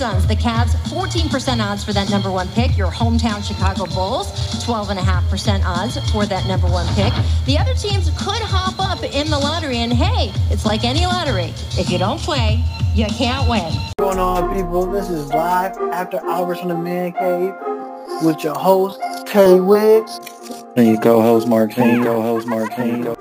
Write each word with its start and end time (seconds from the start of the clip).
Suns. 0.00 0.26
The 0.26 0.34
Cavs, 0.34 0.70
14% 0.88 1.62
odds 1.62 1.84
for 1.84 1.92
that 1.92 2.08
number 2.08 2.30
one 2.30 2.48
pick. 2.48 2.74
Your 2.74 2.90
hometown 2.90 3.44
Chicago 3.46 3.84
Bulls, 3.84 4.32
12.5% 4.64 5.62
odds 5.62 6.10
for 6.10 6.24
that 6.24 6.46
number 6.46 6.66
one 6.68 6.86
pick. 6.94 7.12
The 7.44 7.58
other 7.58 7.74
teams 7.74 8.08
could 8.16 8.40
hop 8.40 8.80
up 8.80 9.02
in 9.04 9.28
the 9.28 9.38
lottery, 9.38 9.76
and 9.76 9.92
hey, 9.92 10.32
it's 10.50 10.64
like 10.64 10.84
any 10.84 11.04
lottery. 11.04 11.52
If 11.76 11.90
you 11.90 11.98
don't 11.98 12.18
play, 12.18 12.64
you 12.94 13.04
can't 13.08 13.46
win. 13.46 13.60
What's 13.62 13.94
going 13.98 14.18
on, 14.18 14.54
people? 14.54 14.86
This 14.86 15.10
is 15.10 15.28
live 15.34 15.76
after 15.92 16.18
hours 16.24 16.60
from 16.60 16.70
the 16.70 16.76
Man 16.76 17.12
Cave 17.12 17.52
with 18.22 18.42
your 18.42 18.54
host, 18.54 18.98
Terry 19.26 19.60
Wiggs. 19.60 20.18
And 20.76 20.88
your 20.88 21.00
co-host, 21.02 21.46
Mark 21.46 21.72
King. 21.72 22.02
Co-host, 22.04 22.46
Mark 22.46 22.70
King. 22.74 23.14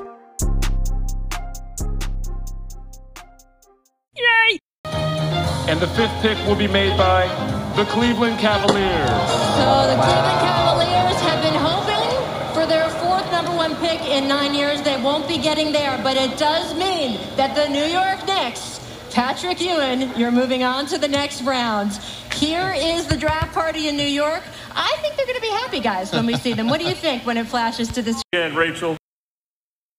And 5.69 5.79
the 5.79 5.87
fifth 5.89 6.19
pick 6.23 6.35
will 6.47 6.55
be 6.55 6.67
made 6.67 6.97
by 6.97 7.27
the 7.75 7.85
Cleveland 7.85 8.39
Cavaliers. 8.39 9.07
So 9.53 9.85
the 9.85 10.01
Cleveland 10.01 10.39
Cavaliers 10.41 11.21
have 11.21 11.43
been 11.43 11.53
hoping 11.53 12.53
for 12.55 12.65
their 12.65 12.89
fourth 12.89 13.31
number 13.31 13.55
one 13.55 13.75
pick 13.75 14.01
in 14.01 14.27
nine 14.27 14.55
years. 14.55 14.81
They 14.81 14.99
won't 14.99 15.27
be 15.27 15.37
getting 15.37 15.71
there, 15.71 15.99
but 16.01 16.17
it 16.17 16.39
does 16.39 16.73
mean 16.73 17.19
that 17.35 17.55
the 17.55 17.69
New 17.71 17.85
York 17.85 18.25
Knicks, 18.25 18.79
Patrick 19.11 19.61
Ewing, 19.61 20.11
you're 20.17 20.31
moving 20.31 20.63
on 20.63 20.87
to 20.87 20.97
the 20.97 21.07
next 21.07 21.43
round. 21.43 21.93
Here 22.33 22.73
is 22.75 23.05
the 23.05 23.17
draft 23.17 23.53
party 23.53 23.89
in 23.89 23.95
New 23.95 24.01
York. 24.01 24.41
I 24.71 24.97
think 25.01 25.17
they're 25.17 25.27
going 25.27 25.37
to 25.37 25.41
be 25.41 25.51
happy, 25.51 25.81
guys, 25.81 26.11
when 26.11 26.25
we 26.25 26.35
see 26.37 26.53
them. 26.53 26.67
What 26.67 26.79
do 26.79 26.87
you 26.87 26.95
think 26.95 27.27
when 27.27 27.37
it 27.37 27.45
flashes 27.45 27.89
to 27.89 28.01
this? 28.01 28.23
And 28.33 28.55
Rachel. 28.55 28.97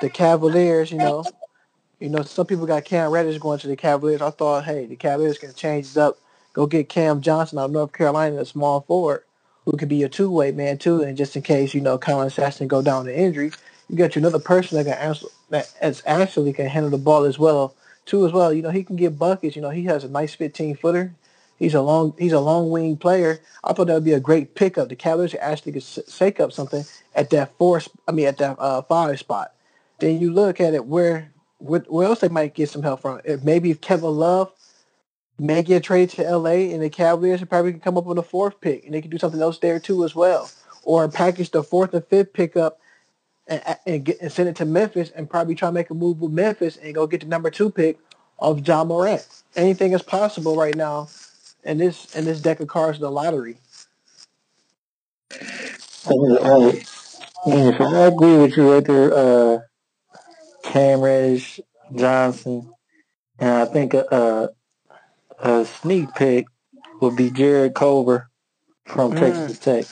The 0.01 0.11
Cavaliers, 0.11 0.91
you 0.91 0.99
know, 0.99 1.23
you 2.01 2.09
know, 2.09 2.23
some 2.23 2.47
people 2.47 2.67
got 2.67 2.85
Cam 2.85 3.11
Reddish 3.11 3.39
going 3.39 3.59
to 3.61 3.69
the 3.69 3.77
Cavaliers. 3.77 4.23
I 4.23 4.31
thought, 4.31 4.65
hey, 4.65 4.87
the 4.87 4.97
Cavaliers 4.97 5.39
can 5.39 5.55
change 5.55 5.91
it 5.93 5.99
up. 5.99 6.19
Go 6.55 6.67
get 6.67 6.89
Cam 6.89 7.21
Johnson 7.21 7.59
out 7.59 7.67
of 7.67 7.71
North 7.73 7.93
Carolina, 7.93 8.39
a 8.39 8.47
small 8.47 8.81
forward, 8.83 9.25
who 9.67 9.77
could 9.77 9.89
be 9.89 10.03
a 10.03 10.09
two-way 10.09 10.51
man 10.53 10.79
too. 10.79 11.03
And 11.03 11.17
just 11.17 11.37
in 11.37 11.43
case, 11.43 11.75
you 11.75 11.81
know, 11.81 11.99
Collin 11.99 12.31
Sexton 12.31 12.69
go 12.69 12.83
down 12.83 13.05
to 13.05 13.17
injury, 13.17 13.53
you 13.89 13.97
got 13.97 14.17
you 14.17 14.21
another 14.21 14.39
person 14.39 14.79
that 14.79 14.85
can 14.85 14.95
answer, 14.95 15.27
that 15.51 16.03
actually 16.07 16.53
can 16.53 16.67
handle 16.67 16.91
the 16.91 16.99
ball 16.99 17.25
as 17.25 17.39
well 17.39 17.75
too 18.07 18.27
as 18.27 18.33
well. 18.33 18.53
You 18.53 18.63
know, 18.63 18.71
he 18.71 18.83
can 18.83 18.97
get 18.97 19.19
buckets. 19.19 19.55
You 19.55 19.63
know, 19.63 19.71
he 19.71 19.85
has 19.85 20.03
a 20.05 20.09
nice 20.09 20.35
15 20.35 20.77
footer. 20.77 21.15
He's 21.59 21.75
a 21.75 21.83
long 21.83 22.15
he's 22.19 22.33
a 22.33 22.41
long 22.41 22.71
wing 22.71 22.97
player. 22.97 23.41
I 23.63 23.75
thought 23.75 23.87
that 23.89 23.95
would 23.95 24.05
be 24.05 24.15
a 24.15 24.21
great 24.21 24.55
pickup. 24.55 24.89
The 24.89 24.97
Cavaliers 24.97 25.35
actually 25.41 25.73
could 25.73 25.83
shake 25.83 26.41
up 26.41 26.53
something 26.53 26.85
at 27.15 27.31
that 27.31 27.57
four. 27.59 27.83
I 28.09 28.13
mean, 28.13 28.27
at 28.27 28.39
that 28.39 28.59
uh, 28.59 28.83
five 28.83 29.19
spot. 29.19 29.53
Then 29.99 30.19
you 30.21 30.33
look 30.33 30.61
at 30.61 30.73
it 30.73 30.87
where 30.87 31.31
where 31.61 32.07
else 32.07 32.21
they 32.21 32.29
might 32.29 32.55
get 32.55 32.71
some 32.71 32.83
help 32.83 33.01
from? 33.03 33.21
Maybe 33.43 33.71
if 33.71 33.81
Kevin 33.81 34.11
Love 34.11 34.53
may 35.39 35.63
get 35.63 35.83
traded 35.83 36.11
to 36.17 36.37
LA 36.37 36.73
and 36.73 36.83
the 36.83 36.91
Cavaliers 36.91 37.43
probably 37.45 37.73
can 37.73 37.81
come 37.81 37.97
up 37.97 38.05
with 38.05 38.19
a 38.19 38.23
fourth 38.23 38.61
pick 38.61 38.85
and 38.85 38.95
they 38.95 39.01
can 39.01 39.11
do 39.11 39.19
something 39.19 39.41
else 39.41 39.59
there 39.59 39.81
too 39.81 40.05
as 40.05 40.15
well. 40.15 40.51
Or 40.83 41.09
package 41.09 41.51
the 41.51 41.63
fourth 41.63 41.95
and 41.95 42.05
fifth 42.07 42.33
pickup 42.33 42.81
and, 43.47 43.63
and, 43.87 44.05
get, 44.05 44.21
and 44.21 44.33
send 44.33 44.49
it 44.49 44.57
to 44.57 44.65
Memphis 44.65 45.11
and 45.11 45.29
probably 45.29 45.55
try 45.55 45.69
to 45.69 45.73
make 45.73 45.91
a 45.91 45.95
move 45.95 46.21
with 46.21 46.33
Memphis 46.33 46.77
and 46.77 46.95
go 46.95 47.07
get 47.07 47.21
the 47.21 47.27
number 47.27 47.51
two 47.51 47.71
pick 47.71 47.99
of 48.39 48.63
John 48.63 48.89
Morant. 48.89 49.27
Anything 49.57 49.93
is 49.93 50.03
possible 50.03 50.57
right 50.57 50.77
now 50.77 51.09
in 51.65 51.79
this 51.79 52.15
in 52.15 52.25
this 52.25 52.41
deck 52.41 52.61
of 52.61 52.69
cards, 52.69 52.99
the 52.99 53.11
lottery. 53.11 53.59
I, 56.07 56.85
I 57.47 58.07
agree 58.07 58.37
with 58.39 58.57
you 58.57 58.73
right 58.73 58.85
there. 58.85 59.13
Uh, 59.15 59.59
Cam 60.71 61.01
Reddish, 61.01 61.61
Johnson, 61.95 62.71
and 63.39 63.51
I 63.51 63.65
think 63.65 63.95
a, 63.95 64.51
a, 65.43 65.49
a 65.49 65.65
sneak 65.65 66.15
pick 66.15 66.47
would 67.01 67.17
be 67.17 67.31
Jarrett 67.31 67.75
Culver 67.75 68.31
from 68.87 69.13
mm. 69.13 69.19
Texas 69.19 69.59
Tech. 69.59 69.85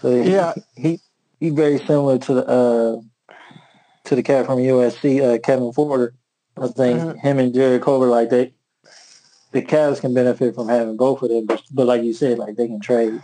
So 0.00 0.14
yeah, 0.14 0.54
he 0.76 1.00
he 1.38 1.50
very 1.50 1.78
similar 1.78 2.18
to 2.18 2.34
the 2.34 2.46
uh, 2.46 3.00
to 4.04 4.16
the 4.16 4.22
cat 4.22 4.46
from 4.46 4.58
USC, 4.58 5.22
uh, 5.22 5.38
Kevin 5.38 5.72
Porter. 5.72 6.14
I 6.56 6.66
think 6.68 6.98
mm-hmm. 6.98 7.18
him 7.18 7.38
and 7.38 7.54
Jarrett 7.54 7.82
Culver, 7.82 8.06
like 8.06 8.30
they, 8.30 8.52
the 9.52 9.62
Cavs 9.62 10.00
can 10.00 10.12
benefit 10.12 10.54
from 10.54 10.68
having 10.68 10.96
both 10.96 11.22
of 11.22 11.28
them. 11.28 11.46
But, 11.46 11.62
but 11.70 11.86
like 11.86 12.02
you 12.02 12.12
said, 12.12 12.38
like 12.38 12.56
they 12.56 12.66
can 12.66 12.80
trade 12.80 13.22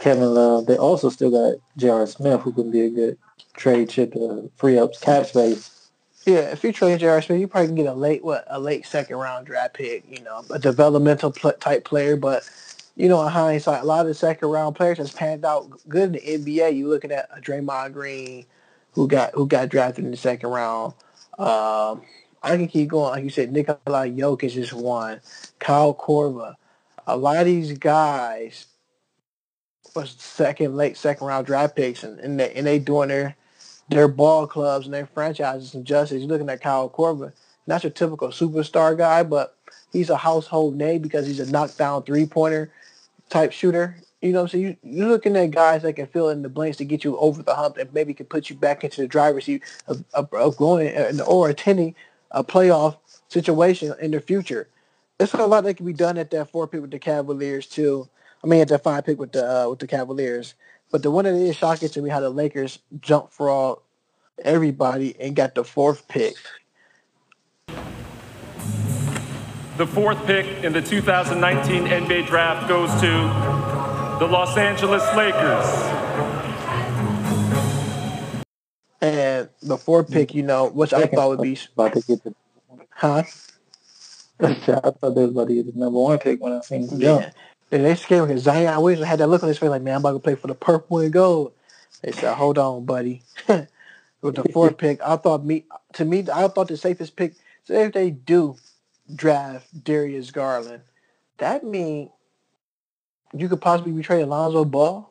Kevin 0.00 0.34
Love. 0.34 0.66
They 0.66 0.76
also 0.76 1.08
still 1.08 1.30
got 1.30 1.60
J.R. 1.76 2.06
Smith, 2.06 2.40
who 2.40 2.52
can 2.52 2.72
be 2.72 2.80
a 2.80 2.90
good 2.90 3.18
trade 3.54 3.90
chip 3.90 4.12
to 4.14 4.50
free 4.56 4.78
up 4.78 5.00
cap 5.00 5.26
space. 5.26 5.83
Yeah, 6.26 6.52
if 6.52 6.64
you 6.64 6.72
trade 6.72 7.00
J.R. 7.00 7.20
Smith, 7.20 7.40
you 7.40 7.48
probably 7.48 7.68
can 7.68 7.76
get 7.76 7.86
a 7.86 7.94
late 7.94 8.24
what 8.24 8.44
a 8.48 8.58
late 8.58 8.86
second 8.86 9.16
round 9.16 9.46
draft 9.46 9.74
pick. 9.74 10.04
You 10.08 10.22
know, 10.22 10.42
a 10.50 10.58
developmental 10.58 11.32
pl- 11.32 11.52
type 11.52 11.84
player. 11.84 12.16
But 12.16 12.48
you 12.96 13.08
know, 13.08 13.22
in 13.22 13.28
hindsight, 13.32 13.82
a 13.82 13.86
lot 13.86 14.02
of 14.02 14.06
the 14.06 14.14
second 14.14 14.48
round 14.48 14.76
players 14.76 14.98
has 14.98 15.12
panned 15.12 15.44
out 15.44 15.70
good 15.88 16.16
in 16.16 16.44
the 16.44 16.60
NBA. 16.60 16.76
You 16.76 16.88
looking 16.88 17.12
at 17.12 17.28
a 17.36 17.40
Draymond 17.40 17.92
Green, 17.92 18.46
who 18.92 19.06
got 19.06 19.34
who 19.34 19.46
got 19.46 19.68
drafted 19.68 20.04
in 20.04 20.10
the 20.12 20.16
second 20.16 20.48
round. 20.48 20.94
Um, 21.38 22.02
I 22.42 22.56
can 22.56 22.68
keep 22.68 22.88
going. 22.88 23.10
Like 23.10 23.24
you 23.24 23.30
said, 23.30 23.52
Nikola 23.52 24.06
Jokic 24.06 24.52
just 24.52 24.72
one. 24.72 25.20
Kyle 25.58 25.94
Korver. 25.94 26.54
A 27.06 27.16
lot 27.18 27.36
of 27.36 27.44
these 27.46 27.76
guys 27.76 28.66
was 29.94 30.10
second, 30.18 30.74
late 30.76 30.96
second 30.96 31.26
round 31.26 31.46
draft 31.46 31.76
picks, 31.76 32.02
and 32.02 32.18
and 32.20 32.40
they, 32.40 32.54
and 32.54 32.66
they 32.66 32.78
doing 32.78 33.08
their 33.08 33.36
their 33.88 34.08
ball 34.08 34.46
clubs 34.46 34.86
and 34.86 34.94
their 34.94 35.06
franchises 35.06 35.74
and 35.74 35.84
justice. 35.84 36.20
You're 36.20 36.28
looking 36.28 36.48
at 36.50 36.60
Kyle 36.62 36.88
Korver, 36.88 37.32
not 37.66 37.84
your 37.84 37.90
typical 37.90 38.28
superstar 38.28 38.96
guy, 38.96 39.22
but 39.22 39.56
he's 39.92 40.10
a 40.10 40.16
household 40.16 40.76
name 40.76 41.02
because 41.02 41.26
he's 41.26 41.40
a 41.40 41.50
knockdown 41.50 42.02
three 42.02 42.26
pointer 42.26 42.70
type 43.28 43.52
shooter. 43.52 43.96
You 44.20 44.32
know, 44.32 44.46
so 44.46 44.56
you, 44.56 44.76
you're 44.82 45.08
looking 45.08 45.36
at 45.36 45.50
guys 45.50 45.82
that 45.82 45.94
can 45.94 46.06
fill 46.06 46.30
in 46.30 46.40
the 46.40 46.48
blanks 46.48 46.78
to 46.78 46.84
get 46.84 47.04
you 47.04 47.18
over 47.18 47.42
the 47.42 47.54
hump 47.54 47.76
and 47.76 47.92
maybe 47.92 48.14
can 48.14 48.24
put 48.26 48.48
you 48.48 48.56
back 48.56 48.82
into 48.82 49.02
the 49.02 49.06
driver's 49.06 49.44
seat 49.44 49.62
of, 49.86 50.02
of, 50.14 50.32
of 50.32 50.56
going 50.56 51.20
or 51.20 51.50
attending 51.50 51.94
a 52.30 52.42
playoff 52.42 52.96
situation 53.28 53.94
in 54.00 54.12
the 54.12 54.20
future. 54.20 54.68
There's 55.18 55.34
a 55.34 55.46
lot 55.46 55.64
that 55.64 55.74
can 55.74 55.86
be 55.86 55.92
done 55.92 56.16
at 56.16 56.30
that 56.30 56.50
four 56.50 56.66
pick 56.66 56.80
with 56.80 56.90
the 56.90 56.98
Cavaliers 56.98 57.66
too. 57.66 58.08
I 58.42 58.46
mean, 58.46 58.60
at 58.60 58.68
that 58.68 58.82
five 58.82 59.04
pick 59.04 59.18
with 59.18 59.32
the 59.32 59.64
uh, 59.64 59.68
with 59.68 59.78
the 59.78 59.86
Cavaliers. 59.86 60.54
But 60.94 61.02
the 61.02 61.10
one 61.10 61.24
that 61.24 61.34
is 61.34 61.56
shocking 61.56 61.88
to 61.88 62.02
me 62.02 62.08
how 62.08 62.20
the 62.20 62.30
Lakers 62.30 62.78
jumped 63.00 63.32
for 63.32 63.50
all 63.50 63.82
everybody 64.44 65.16
and 65.18 65.34
got 65.34 65.56
the 65.56 65.64
fourth 65.64 66.06
pick. 66.06 66.36
The 69.76 69.88
fourth 69.88 70.24
pick 70.24 70.46
in 70.62 70.72
the 70.72 70.80
2019 70.80 71.86
NBA 71.86 72.28
draft 72.28 72.68
goes 72.68 72.90
to 73.00 73.10
the 74.20 74.30
Los 74.30 74.56
Angeles 74.56 75.02
Lakers. 75.16 75.66
And 79.00 79.48
the 79.62 79.76
fourth 79.76 80.12
pick, 80.12 80.32
you 80.32 80.44
know, 80.44 80.68
which 80.68 80.92
I 80.92 81.06
thought 81.06 81.30
would 81.30 81.42
be 81.42 81.58
about 81.76 81.94
to 81.94 82.02
get 82.02 82.22
the 82.22 82.32
huh? 82.90 83.24
I 84.40 84.54
thought 84.54 85.14
they 85.16 85.22
was 85.22 85.32
about 85.32 85.48
to 85.48 85.54
get 85.56 85.74
the 85.74 85.80
number 85.80 85.98
one 85.98 86.20
pick 86.20 86.40
when 86.40 86.52
I 86.52 86.60
seen 86.60 86.86
them 86.86 87.00
jump. 87.00 87.34
And 87.74 87.84
they 87.84 87.96
scared 87.96 88.28
me 88.28 88.28
because 88.28 88.44
Zion 88.44 88.80
Williamson 88.80 89.08
had 89.08 89.18
that 89.18 89.26
look 89.26 89.42
on 89.42 89.48
his 89.48 89.58
face 89.58 89.68
like, 89.68 89.82
man, 89.82 89.96
I'm 89.96 90.00
about 90.00 90.12
to 90.12 90.20
play 90.20 90.36
for 90.36 90.46
the 90.46 90.54
purple 90.54 91.00
and 91.00 91.12
gold. 91.12 91.54
They 92.02 92.12
said, 92.12 92.34
hold 92.34 92.56
on, 92.56 92.84
buddy. 92.84 93.22
With 93.48 94.36
the 94.36 94.44
fourth 94.52 94.78
pick, 94.78 95.02
I 95.02 95.16
thought 95.16 95.44
me 95.44 95.64
to 95.94 96.04
me, 96.04 96.24
I 96.32 96.46
thought 96.46 96.68
the 96.68 96.76
safest 96.76 97.16
pick. 97.16 97.34
So 97.64 97.74
if 97.74 97.92
they 97.92 98.10
do 98.10 98.56
draft 99.12 99.82
Darius 99.82 100.30
Garland, 100.30 100.82
that 101.38 101.64
means 101.64 102.10
you 103.36 103.48
could 103.48 103.60
possibly 103.60 103.90
be 103.90 104.02
trading 104.04 104.26
Alonzo 104.26 104.64
Ball. 104.64 105.10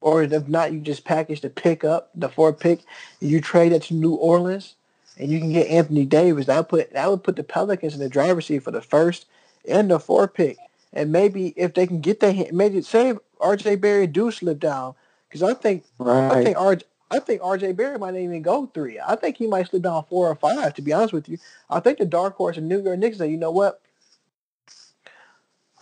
Or 0.00 0.22
if 0.22 0.48
not, 0.48 0.72
you 0.72 0.80
just 0.80 1.04
package 1.04 1.42
the 1.42 1.50
pick 1.50 1.84
up, 1.84 2.08
the 2.14 2.30
fourth 2.30 2.58
pick, 2.58 2.80
and 3.20 3.28
you 3.28 3.42
trade 3.42 3.72
it 3.72 3.82
to 3.84 3.94
New 3.94 4.14
Orleans, 4.14 4.76
and 5.18 5.30
you 5.30 5.40
can 5.40 5.52
get 5.52 5.68
Anthony 5.68 6.06
Davis. 6.06 6.46
That 6.46 6.70
put 6.70 6.94
that 6.94 7.10
would 7.10 7.22
put 7.22 7.36
the 7.36 7.44
Pelicans 7.44 7.92
in 7.92 8.00
the 8.00 8.08
driver's 8.08 8.46
seat 8.46 8.60
for 8.60 8.70
the 8.70 8.80
first 8.80 9.26
and 9.68 9.90
the 9.90 10.00
fourth 10.00 10.32
pick 10.32 10.56
and 10.96 11.12
maybe 11.12 11.48
if 11.56 11.74
they 11.74 11.86
can 11.86 12.00
get 12.00 12.20
that, 12.20 12.52
maybe 12.54 12.80
say 12.80 13.12
R.J. 13.38 13.76
Barrett 13.76 14.14
do 14.14 14.30
slip 14.30 14.58
down, 14.58 14.94
because 15.28 15.42
I 15.42 15.52
think 15.52 15.84
right. 15.98 16.32
I 16.32 16.42
think 16.42 16.56
R. 16.56 16.78
I 17.10 17.18
think 17.18 17.42
R.J. 17.44 17.72
Barrett 17.72 18.00
might 18.00 18.14
not 18.14 18.20
even 18.20 18.40
go 18.40 18.66
three. 18.66 18.98
I 18.98 19.14
think 19.14 19.36
he 19.36 19.46
might 19.46 19.68
slip 19.68 19.82
down 19.82 20.06
four 20.08 20.26
or 20.26 20.34
five. 20.34 20.72
To 20.74 20.82
be 20.82 20.94
honest 20.94 21.12
with 21.12 21.28
you, 21.28 21.36
I 21.68 21.80
think 21.80 21.98
the 21.98 22.06
dark 22.06 22.34
horse 22.36 22.56
in 22.56 22.66
New 22.66 22.82
York 22.82 22.98
Knicks 22.98 23.18
say, 23.18 23.30
you 23.30 23.36
know 23.36 23.50
what? 23.50 23.82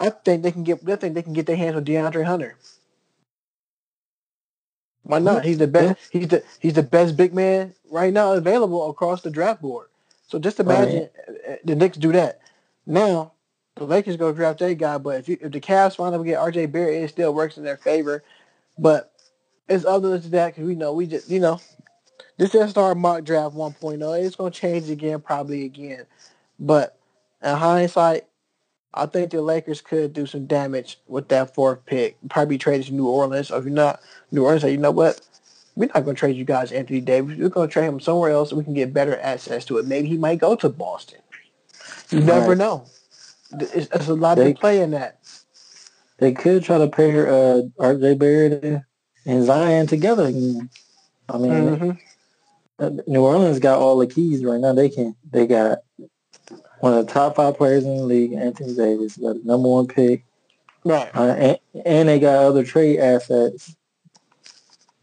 I 0.00 0.10
think 0.10 0.42
they 0.42 0.50
can 0.50 0.64
get. 0.64 0.80
I 0.88 0.96
think 0.96 1.14
they 1.14 1.22
can 1.22 1.32
get 1.32 1.46
their 1.46 1.56
hands 1.56 1.76
on 1.76 1.84
DeAndre 1.84 2.24
Hunter. 2.24 2.56
Why 5.04 5.20
not? 5.20 5.44
He's 5.44 5.58
the 5.58 5.68
best. 5.68 5.96
Mm-hmm. 5.96 6.18
He's 6.18 6.28
the 6.28 6.44
he's 6.58 6.74
the 6.74 6.82
best 6.82 7.16
big 7.16 7.32
man 7.32 7.74
right 7.88 8.12
now 8.12 8.32
available 8.32 8.90
across 8.90 9.22
the 9.22 9.30
draft 9.30 9.62
board. 9.62 9.86
So 10.26 10.40
just 10.40 10.58
imagine 10.58 11.08
right. 11.48 11.64
the 11.64 11.76
Knicks 11.76 11.98
do 11.98 12.10
that. 12.10 12.40
Now 12.84 13.33
the 13.76 13.84
Lakers 13.84 14.16
go 14.16 14.32
draft 14.32 14.62
a 14.62 14.74
guy, 14.74 14.98
but 14.98 15.18
if 15.20 15.28
you, 15.28 15.36
if 15.40 15.52
the 15.52 15.60
Cavs 15.60 15.96
find 15.96 16.14
out 16.14 16.22
get 16.24 16.38
RJ 16.38 16.70
Barrett, 16.72 17.02
it 17.02 17.08
still 17.10 17.34
works 17.34 17.56
in 17.56 17.64
their 17.64 17.76
favor. 17.76 18.22
But 18.78 19.12
it's 19.68 19.84
other 19.84 20.18
than 20.18 20.30
that 20.32 20.48
because 20.54 20.66
we 20.66 20.74
know 20.74 20.92
we 20.92 21.06
just 21.06 21.30
you 21.30 21.40
know 21.40 21.60
this 22.36 22.54
is 22.54 22.76
our 22.76 22.94
mock 22.94 23.24
draft 23.24 23.54
1.0. 23.54 24.24
It's 24.24 24.36
gonna 24.36 24.50
change 24.50 24.90
again, 24.90 25.20
probably 25.20 25.64
again. 25.64 26.06
But 26.58 26.96
in 27.42 27.54
hindsight, 27.56 28.24
I 28.94 29.06
think 29.06 29.30
the 29.30 29.42
Lakers 29.42 29.80
could 29.80 30.12
do 30.12 30.26
some 30.26 30.46
damage 30.46 30.98
with 31.08 31.28
that 31.28 31.54
fourth 31.54 31.84
pick. 31.84 32.16
Probably 32.28 32.58
trade 32.58 32.84
to 32.84 32.94
New 32.94 33.08
Orleans. 33.08 33.50
Or 33.50 33.58
if 33.58 33.64
you're 33.64 33.74
not 33.74 34.00
New 34.30 34.44
Orleans, 34.44 34.62
say, 34.62 34.70
you 34.72 34.78
know 34.78 34.92
what? 34.92 35.20
We're 35.76 35.86
not 35.86 36.04
going 36.04 36.14
to 36.14 36.20
trade 36.20 36.36
you 36.36 36.44
guys 36.44 36.70
Anthony 36.70 37.00
Davis. 37.00 37.36
We're 37.36 37.48
going 37.48 37.68
to 37.68 37.72
trade 37.72 37.86
him 37.88 37.98
somewhere 37.98 38.30
else 38.30 38.50
so 38.50 38.56
we 38.56 38.62
can 38.62 38.74
get 38.74 38.94
better 38.94 39.18
access 39.20 39.64
to 39.66 39.78
it. 39.78 39.86
Maybe 39.86 40.06
he 40.08 40.16
might 40.16 40.38
go 40.38 40.54
to 40.54 40.68
Boston. 40.68 41.18
You 42.10 42.20
never 42.20 42.50
Right. 42.50 42.58
know. 42.58 42.84
It's, 43.60 43.88
it's 43.94 44.08
a 44.08 44.14
lot 44.14 44.36
They- 44.36 44.52
to 44.52 44.58
play 44.58 44.80
in 44.80 44.90
that. 44.92 45.18
They 46.18 46.32
could 46.32 46.62
try 46.62 46.78
to 46.78 46.86
pair 46.88 47.26
uh, 47.28 47.62
R.J. 47.78 48.14
Barrett 48.14 48.82
and 49.26 49.44
Zion 49.44 49.86
together. 49.88 50.26
I 51.28 51.38
mean, 51.38 51.76
hmm 51.76 51.90
uh, 52.78 52.90
New 53.06 53.22
Orleans 53.24 53.58
got 53.58 53.78
all 53.80 53.98
the 53.98 54.06
keys 54.06 54.44
right 54.44 54.60
now. 54.60 54.72
They 54.72 54.88
can. 54.88 55.14
They 55.30 55.46
got 55.46 55.78
one 56.80 56.94
of 56.94 57.06
the 57.06 57.12
top 57.12 57.36
five 57.36 57.56
players 57.56 57.84
in 57.84 57.96
the 57.96 58.02
league, 58.04 58.32
Anthony 58.32 58.74
Davis. 58.74 59.16
Got 59.16 59.34
the 59.34 59.40
number 59.44 59.68
one 59.68 59.86
pick, 59.86 60.24
Right. 60.84 61.08
uh, 61.14 61.34
and, 61.34 61.58
and 61.84 62.08
they 62.08 62.18
got 62.20 62.44
other 62.44 62.64
trade 62.64 62.98
assets. 63.00 63.74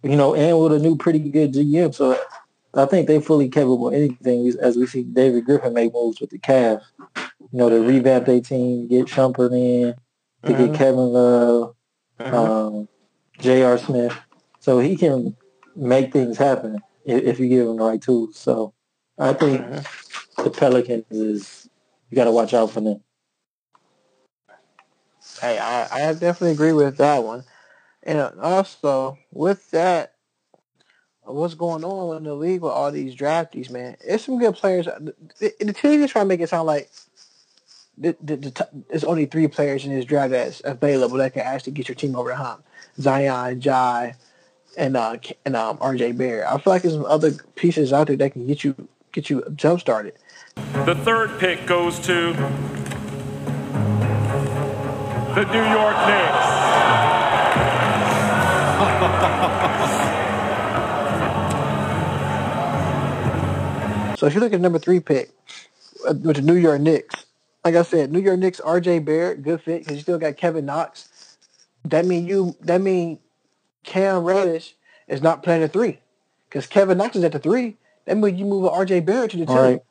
You 0.04 0.16
know, 0.16 0.34
and 0.34 0.58
with 0.60 0.74
a 0.74 0.80
new 0.80 0.96
pretty 0.98 1.20
good 1.20 1.54
GM. 1.54 1.94
So 1.94 2.18
I 2.74 2.86
think 2.86 3.08
they 3.08 3.20
fully 3.22 3.50
capable 3.50 3.90
of 3.90 3.94
anything. 3.94 4.52
As 4.62 4.76
we 4.78 4.86
see 4.88 5.04
David 5.04 5.46
Griffin 5.46 5.74
make 5.74 5.94
moves 5.94 6.20
with 6.22 6.30
the 6.32 6.40
Cavs. 6.40 6.82
You 7.52 7.58
know, 7.60 7.70
to 7.70 7.82
revamp 7.82 8.26
their 8.26 8.40
team, 8.42 8.88
get 8.88 9.08
Shumpert 9.08 9.52
in, 9.52 9.96
to 10.46 10.54
Mhm. 10.54 10.58
get 10.58 10.74
Kevin 10.74 11.12
Love, 11.12 11.76
Mhm. 12.20 12.34
um, 12.34 12.90
J.R. 13.40 13.78
Smith. 13.78 14.14
So 14.60 14.80
he 14.80 14.96
can 14.96 15.36
make 15.76 16.14
things 16.14 16.38
happen 16.38 16.82
if, 17.04 17.24
if 17.24 17.40
you 17.40 17.50
give 17.50 17.68
him 17.68 17.78
the 17.78 17.84
right 17.84 18.02
tools. 18.02 18.38
So 18.38 18.74
I 19.18 19.34
think 19.34 19.62
Mhm. 19.62 20.44
the 20.44 20.50
Pelicans 20.50 21.06
is 21.12 21.70
you 22.10 22.16
got 22.16 22.26
to 22.26 22.32
watch 22.32 22.54
out 22.54 22.72
for 22.72 22.82
them. 22.82 23.04
Hey, 25.40 25.58
I, 25.60 26.10
I 26.10 26.14
definitely 26.14 26.52
agree 26.52 26.74
with 26.74 26.98
that 26.98 27.24
one. 27.24 27.44
And 28.04 28.20
also, 28.40 29.18
with 29.32 29.70
that, 29.72 30.16
what's 31.24 31.54
going 31.54 31.84
on 31.84 32.18
in 32.18 32.24
the 32.24 32.34
league 32.34 32.62
with 32.62 32.72
all 32.72 32.92
these 32.92 33.16
draftees, 33.16 33.70
man? 33.70 33.96
It's 34.02 34.26
some 34.26 34.40
good 34.40 34.56
players. 34.56 34.86
The, 34.86 35.54
the 35.60 35.74
team 35.74 36.02
is 36.02 36.12
trying 36.12 36.26
to 36.26 36.30
make 36.30 36.40
it 36.40 36.50
sound 36.50 36.66
like 36.68 36.90
the, 38.02 38.18
the, 38.22 38.36
the, 38.36 38.52
t- 38.52 38.64
there's 38.90 39.04
only 39.04 39.26
three 39.26 39.48
players 39.48 39.86
in 39.86 39.94
this 39.94 40.06
draft 40.06 40.32
that's 40.32 40.62
available 40.66 41.18
that 41.18 41.34
can 41.34 41.44
actually 41.44 41.74
get 41.74 41.88
your 41.88 41.96
team 41.96 42.16
over 42.16 42.30
the 42.30 42.36
hump. 42.36 42.66
Zion, 43.00 43.62
Ja, 43.62 44.12
and 44.78 44.98
uh, 44.98 45.18
and 45.46 45.56
um, 45.56 45.78
RJ 45.78 46.18
Barrett. 46.18 46.48
I 46.48 46.58
feel 46.58 46.74
like 46.74 46.82
there's 46.82 46.96
some 46.96 47.06
other 47.06 47.32
pieces 47.56 47.94
out 47.94 48.08
there 48.08 48.18
that 48.18 48.34
can 48.34 48.48
get 48.48 48.64
you 48.64 48.76
get 49.12 49.30
you 49.30 49.44
jump 49.56 49.80
started. 49.80 50.16
The 50.86 50.96
third 50.96 51.40
pick 51.40 51.66
goes 51.66 52.00
to 52.00 52.34
the 55.34 55.46
New 55.46 55.66
York 55.70 55.96
Knicks. 56.08 56.48
So 64.22 64.28
if 64.28 64.36
you 64.36 64.40
look 64.40 64.54
at 64.54 64.62
number 64.62 64.78
three 64.78 65.00
pick 65.00 65.32
uh, 66.08 66.14
with 66.14 66.36
the 66.36 66.44
New 66.44 66.54
York 66.54 66.80
Knicks, 66.80 67.26
like 67.64 67.76
I 67.76 67.84
said, 67.84 68.12
New 68.12 68.20
York 68.20 68.40
Knicks, 68.40 68.60
R.J. 68.60 69.00
Barrett, 69.00 69.44
good 69.44 69.62
fit 69.62 69.82
because 69.82 69.96
you 69.96 70.02
still 70.02 70.18
got 70.18 70.38
Kevin 70.38 70.66
Knox. 70.66 71.38
That 71.86 72.06
mean 72.06 72.28
you. 72.28 72.56
That 72.62 72.82
mean 72.82 73.20
Cam 73.84 74.24
Reddish 74.24 74.76
is 75.08 75.22
not 75.22 75.44
playing 75.44 75.62
the 75.62 75.68
three 75.68 76.00
because 76.50 76.68
Kevin 76.68 76.98
Knox 76.98 77.16
is 77.16 77.24
at 77.24 77.32
the 77.32 77.40
three. 77.40 77.78
That 78.06 78.18
means 78.18 78.40
you 78.40 78.46
move 78.46 78.66
R.J. 78.66 79.02
Barrett 79.02 79.32
to 79.32 79.38
the 79.38 79.46
two. 79.46 79.54
Right. 79.54 79.82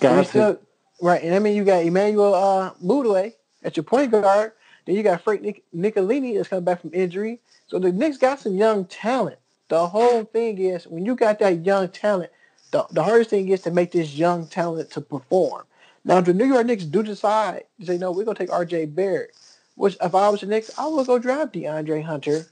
Got 0.00 0.26
still, 0.26 0.58
right, 1.00 1.22
and 1.22 1.34
I 1.34 1.38
mean 1.38 1.54
you 1.56 1.64
got 1.64 1.84
Emmanuel 1.84 2.34
uh, 2.34 2.72
Mudiay 2.82 3.34
at 3.62 3.76
your 3.76 3.84
point 3.84 4.10
guard. 4.10 4.52
Then 4.86 4.96
you 4.96 5.02
got 5.02 5.22
Frank 5.22 5.42
Nic- 5.42 5.64
Nicolini 5.72 6.36
that's 6.36 6.48
coming 6.48 6.64
back 6.64 6.80
from 6.80 6.90
injury. 6.92 7.40
So 7.68 7.78
the 7.78 7.92
Knicks 7.92 8.18
got 8.18 8.40
some 8.40 8.56
young 8.56 8.84
talent. 8.86 9.38
The 9.68 9.86
whole 9.86 10.24
thing 10.24 10.58
is 10.58 10.86
when 10.86 11.06
you 11.06 11.14
got 11.14 11.38
that 11.38 11.64
young 11.64 11.88
talent, 11.88 12.30
the, 12.72 12.86
the 12.90 13.02
hardest 13.02 13.30
thing 13.30 13.48
is 13.48 13.60
to 13.62 13.70
make 13.70 13.92
this 13.92 14.14
young 14.14 14.46
talent 14.46 14.90
to 14.92 15.00
perform. 15.00 15.64
Now, 16.04 16.18
if 16.18 16.24
the 16.24 16.34
New 16.34 16.46
York 16.46 16.66
Knicks 16.66 16.84
do 16.84 17.02
decide 17.02 17.64
to 17.78 17.86
say, 17.86 17.98
no, 17.98 18.10
we're 18.10 18.24
going 18.24 18.34
to 18.34 18.42
take 18.42 18.52
R.J. 18.52 18.86
Barrett, 18.86 19.36
which 19.76 19.96
if 20.02 20.14
I 20.14 20.28
was 20.30 20.40
the 20.40 20.46
Knicks, 20.46 20.70
I 20.76 20.88
would 20.88 21.06
go 21.06 21.18
draft 21.18 21.54
DeAndre 21.54 22.02
Hunter 22.02 22.46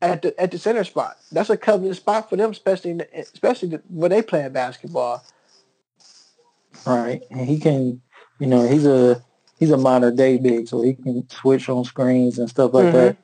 at 0.00 0.22
the 0.22 0.38
at 0.40 0.50
the 0.50 0.58
center 0.58 0.82
spot. 0.82 1.16
That's 1.30 1.48
a 1.50 1.56
coveted 1.56 1.94
spot 1.94 2.28
for 2.28 2.36
them, 2.36 2.50
especially 2.50 2.94
the, 2.94 3.08
especially 3.16 3.68
the, 3.68 3.82
when 3.88 4.10
they 4.10 4.20
play 4.20 4.48
basketball. 4.48 5.22
Right. 6.84 7.22
And 7.30 7.48
he 7.48 7.60
can, 7.60 8.02
you 8.40 8.48
know, 8.48 8.66
he's 8.66 8.84
a 8.86 9.22
he's 9.60 9.70
a 9.70 9.76
modern 9.76 10.16
day 10.16 10.38
big, 10.38 10.66
so 10.66 10.82
he 10.82 10.94
can 10.94 11.28
switch 11.30 11.68
on 11.68 11.84
screens 11.84 12.38
and 12.38 12.50
stuff 12.50 12.74
like 12.74 12.86
Mhm. 12.86 12.92
that. 12.92 13.16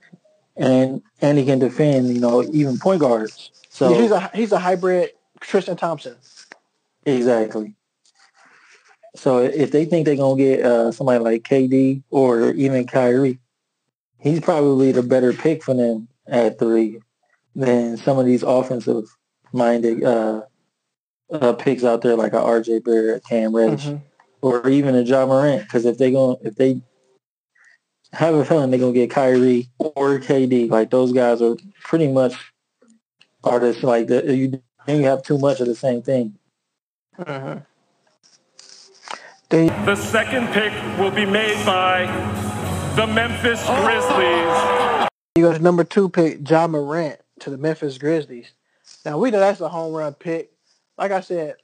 And 0.57 1.03
and 1.21 1.37
he 1.39 1.45
can 1.45 1.59
defend, 1.59 2.15
you 2.15 2.21
know, 2.21 2.45
even 2.53 2.79
point 2.79 3.01
guards. 3.01 3.51
So 3.71 3.93
he's 3.95 4.13
a 4.13 4.31
he's 4.35 4.53
a 4.53 4.59
hybrid 4.59 5.11
Tristan 5.40 5.76
Thompson. 5.76 6.17
Exactly. 7.06 7.75
So 9.17 9.38
if 9.38 9.70
they 9.73 9.85
think 9.85 10.05
they're 10.06 10.17
gonna 10.17 10.37
get 10.37 10.64
uh, 10.64 10.93
somebody 10.93 11.19
like 11.19 11.43
KD 11.43 12.02
or 12.11 12.50
even 12.50 12.87
Kyrie, 12.87 13.38
he's 14.19 14.40
probably 14.40 14.93
the 14.93 15.02
better 15.02 15.32
pick 15.32 15.62
for 15.62 15.75
them 15.75 16.08
at 16.26 16.58
three 16.58 17.00
than 17.55 17.96
some 17.96 18.19
of 18.19 18.26
these 18.26 18.43
offensive 18.43 19.05
minded 19.52 20.05
uh, 20.05 20.43
uh, 21.32 21.52
picks 21.55 21.85
out 21.85 22.02
there 22.02 22.17
like 22.17 22.32
a 22.32 22.37
RJ 22.40 22.85
Barrett, 22.85 23.25
Cam 23.25 23.55
Reddish, 23.56 23.87
Mhm. 23.87 24.02
or 24.43 24.69
even 24.69 24.94
a 24.94 25.02
John 25.05 25.29
Morant. 25.29 25.62
Because 25.62 25.85
if 25.85 25.99
they 25.99 26.11
going 26.12 26.37
if 26.43 26.55
they 26.55 26.81
have 28.12 28.35
a 28.35 28.44
feeling 28.44 28.70
they're 28.70 28.79
gonna 28.81 28.93
get 28.93 29.11
Kyrie 29.11 29.69
or 29.79 30.19
KD, 30.19 30.69
like 30.70 30.90
those 30.90 31.12
guys 31.12 31.43
are 31.43 31.56
pretty 31.82 32.08
much 32.08 32.35
artists 33.43 33.82
like 33.82 34.06
the, 34.08 34.35
you 34.37 34.62
then 34.88 35.00
you 35.02 35.06
have 35.06 35.23
too 35.23 35.37
much 35.38 35.61
of 35.61 35.67
the 35.67 35.75
same 35.75 36.00
thing. 36.00 36.35
Mhm. 37.19 37.62
Then 39.50 39.85
The 39.85 39.96
second 39.96 40.49
pick 40.49 40.73
will 40.99 41.11
be 41.11 41.26
made 41.26 41.64
by 41.67 42.06
the 42.96 43.06
Memphis 43.06 43.62
Grizzlies. 43.67 45.08
you 45.37 45.43
go 45.44 45.52
to 45.52 45.58
number 45.58 45.85
two 45.85 46.08
pick, 46.08 46.43
John 46.43 46.70
Morant 46.70 47.20
to 47.40 47.50
the 47.50 47.58
Memphis 47.58 47.99
Grizzlies. 47.99 48.50
Now 49.05 49.19
we 49.19 49.31
know 49.31 49.40
that's 49.40 49.61
a 49.61 49.69
home 49.69 49.93
run 49.93 50.14
pick. 50.14 50.52
Like 50.96 51.12
I 51.12 51.20
said, 51.20 51.56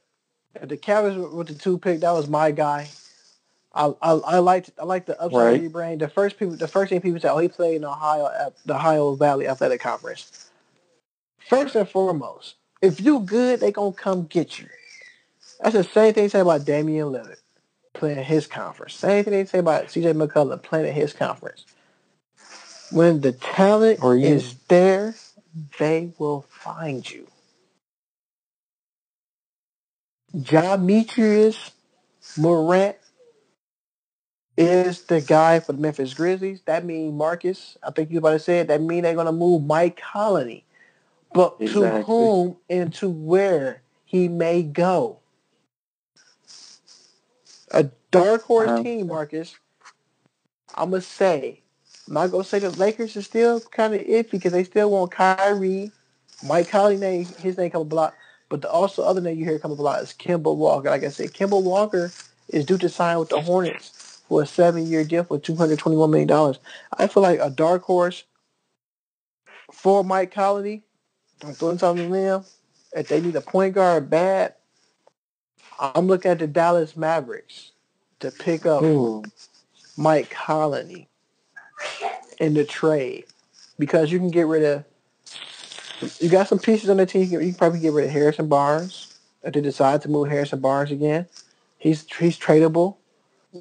if 0.61 0.69
the 0.69 0.77
Cavs 0.77 1.33
with 1.33 1.47
the 1.47 1.55
two 1.55 1.79
pick, 1.79 2.01
that 2.01 2.11
was 2.11 2.27
my 2.29 2.51
guy. 2.51 2.89
I 3.73 3.87
I, 4.03 4.11
I 4.11 4.37
liked 4.37 4.69
I 4.79 4.83
like 4.85 5.07
the 5.07 5.19
upside 5.19 5.33
Right. 5.41 5.55
of 5.55 5.61
your 5.63 5.71
brain. 5.71 5.97
The 5.97 6.07
first 6.09 6.37
people, 6.37 6.55
the 6.55 6.67
first 6.67 6.91
thing 6.91 7.01
people 7.01 7.19
said, 7.19 7.31
oh, 7.31 7.39
he 7.39 7.47
played 7.47 7.77
in 7.77 7.85
Ohio, 7.85 8.27
at 8.27 8.53
the 8.67 8.75
Ohio 8.75 9.15
Valley 9.15 9.47
Athletic 9.47 9.81
Conference. 9.81 10.49
First 11.49 11.75
and 11.75 11.87
foremost, 11.89 12.55
if 12.85 13.01
you 13.01 13.21
good, 13.21 13.61
they 13.61 13.71
gonna 13.71 13.93
come 13.93 14.25
get 14.25 14.59
you. 14.59 14.67
That's 15.61 15.75
the 15.75 15.83
same 15.83 16.13
thing 16.13 16.25
they 16.25 16.29
say 16.29 16.41
about 16.41 16.65
Damian 16.65 17.09
Lillard 17.09 17.37
playing 17.93 18.23
his 18.25 18.47
conference. 18.47 18.95
Same 18.95 19.23
thing 19.23 19.33
they 19.33 19.45
say 19.45 19.59
about 19.59 19.85
CJ 19.87 20.13
McCullough 20.15 20.63
playing 20.63 20.87
in 20.87 20.93
his 20.93 21.13
conference. 21.13 21.65
When 22.91 23.21
the 23.21 23.33
talent 23.33 24.03
Or 24.03 24.15
you- 24.17 24.27
is 24.27 24.55
there, 24.69 25.15
they 25.79 26.13
will 26.19 26.43
find 26.49 27.09
you. 27.09 27.27
John 30.41 30.87
Demetrius 30.87 31.71
Morant 32.37 32.97
is 34.57 35.03
the 35.03 35.21
guy 35.21 35.59
for 35.61 35.73
the 35.73 35.79
Memphis 35.81 36.13
Grizzlies. 36.13 36.61
That 36.65 36.85
means 36.85 37.13
Marcus. 37.13 37.77
I 37.83 37.91
think 37.91 38.11
you 38.11 38.19
about 38.19 38.31
to 38.31 38.39
say 38.39 38.59
it. 38.61 38.69
That 38.69 38.81
mean 38.81 39.03
they're 39.03 39.15
gonna 39.15 39.31
move 39.33 39.63
Mike 39.65 39.97
Conley, 40.01 40.65
but 41.35 41.59
to 41.59 41.85
whom 42.03 42.57
and 42.69 42.93
to 42.95 43.09
where 43.09 43.81
he 44.05 44.27
may 44.29 44.63
go. 44.63 45.19
A 47.71 47.89
dark 48.09 48.43
horse 48.43 48.69
Um, 48.69 48.83
team, 48.83 49.07
Marcus. 49.07 49.55
I'm 50.75 50.91
gonna 50.91 51.01
say, 51.01 51.61
I'm 52.07 52.13
not 52.13 52.31
gonna 52.31 52.43
say 52.45 52.59
the 52.59 52.69
Lakers 52.69 53.17
are 53.17 53.21
still 53.21 53.59
kind 53.59 53.93
of 53.93 54.01
iffy 54.01 54.31
because 54.31 54.53
they 54.53 54.63
still 54.63 54.89
want 54.91 55.11
Kyrie. 55.11 55.91
Mike 56.43 56.69
Conley 56.69 56.97
name, 56.97 57.25
his 57.25 57.57
name 57.57 57.71
come 57.71 57.81
up 57.81 57.91
a 57.91 57.95
lot, 57.95 58.15
but 58.49 58.61
the 58.61 58.71
also 58.71 59.03
other 59.03 59.21
name 59.21 59.37
you 59.37 59.45
hear 59.45 59.59
come 59.59 59.71
up 59.71 59.79
a 59.79 59.81
lot 59.81 60.01
is 60.01 60.13
Kemba 60.13 60.55
Walker. 60.55 60.89
Like 60.89 61.03
I 61.03 61.09
said, 61.09 61.33
Kemba 61.33 61.61
Walker 61.61 62.11
is 62.49 62.65
due 62.65 62.77
to 62.77 62.87
sign 62.89 63.19
with 63.19 63.29
the 63.29 63.41
Hornets 63.41 64.21
for 64.27 64.43
a 64.43 64.45
seven-year 64.45 65.03
deal 65.03 65.23
for 65.23 65.39
two 65.39 65.55
hundred 65.55 65.79
twenty-one 65.79 66.11
million 66.11 66.27
dollars. 66.27 66.59
I 66.97 67.07
feel 67.07 67.23
like 67.23 67.39
a 67.39 67.49
dark 67.49 67.83
horse 67.83 68.23
for 69.71 70.03
Mike 70.03 70.31
Conley. 70.31 70.83
I'm 71.43 71.53
throwing 71.53 71.77
something 71.77 72.07
to 72.07 72.13
them. 72.13 72.45
If 72.93 73.07
they 73.07 73.21
need 73.21 73.35
a 73.35 73.41
point 73.41 73.75
guard 73.75 74.09
bad, 74.09 74.55
I'm 75.79 76.07
looking 76.07 76.31
at 76.31 76.39
the 76.39 76.47
Dallas 76.47 76.95
Mavericks 76.95 77.71
to 78.19 78.31
pick 78.31 78.65
up 78.65 78.83
Ooh, 78.83 79.23
Mike 79.97 80.29
Conley 80.29 81.09
in 82.39 82.53
the 82.53 82.63
trade 82.63 83.25
because 83.77 84.11
you 84.11 84.19
can 84.19 84.31
get 84.31 84.47
rid 84.47 84.63
of 84.63 84.85
you 86.19 86.29
got 86.29 86.47
some 86.47 86.59
pieces 86.59 86.89
on 86.89 86.97
the 86.97 87.05
team. 87.05 87.31
You 87.31 87.39
can 87.39 87.53
probably 87.53 87.79
get 87.79 87.93
rid 87.93 88.05
of 88.05 88.11
Harrison 88.11 88.47
Barnes 88.47 89.17
if 89.43 89.53
they 89.53 89.61
decide 89.61 90.01
to 90.01 90.09
move 90.09 90.29
Harrison 90.29 90.59
Barnes 90.59 90.91
again. 90.91 91.27
He's 91.77 92.05
he's 92.17 92.37
tradable. 92.37 92.97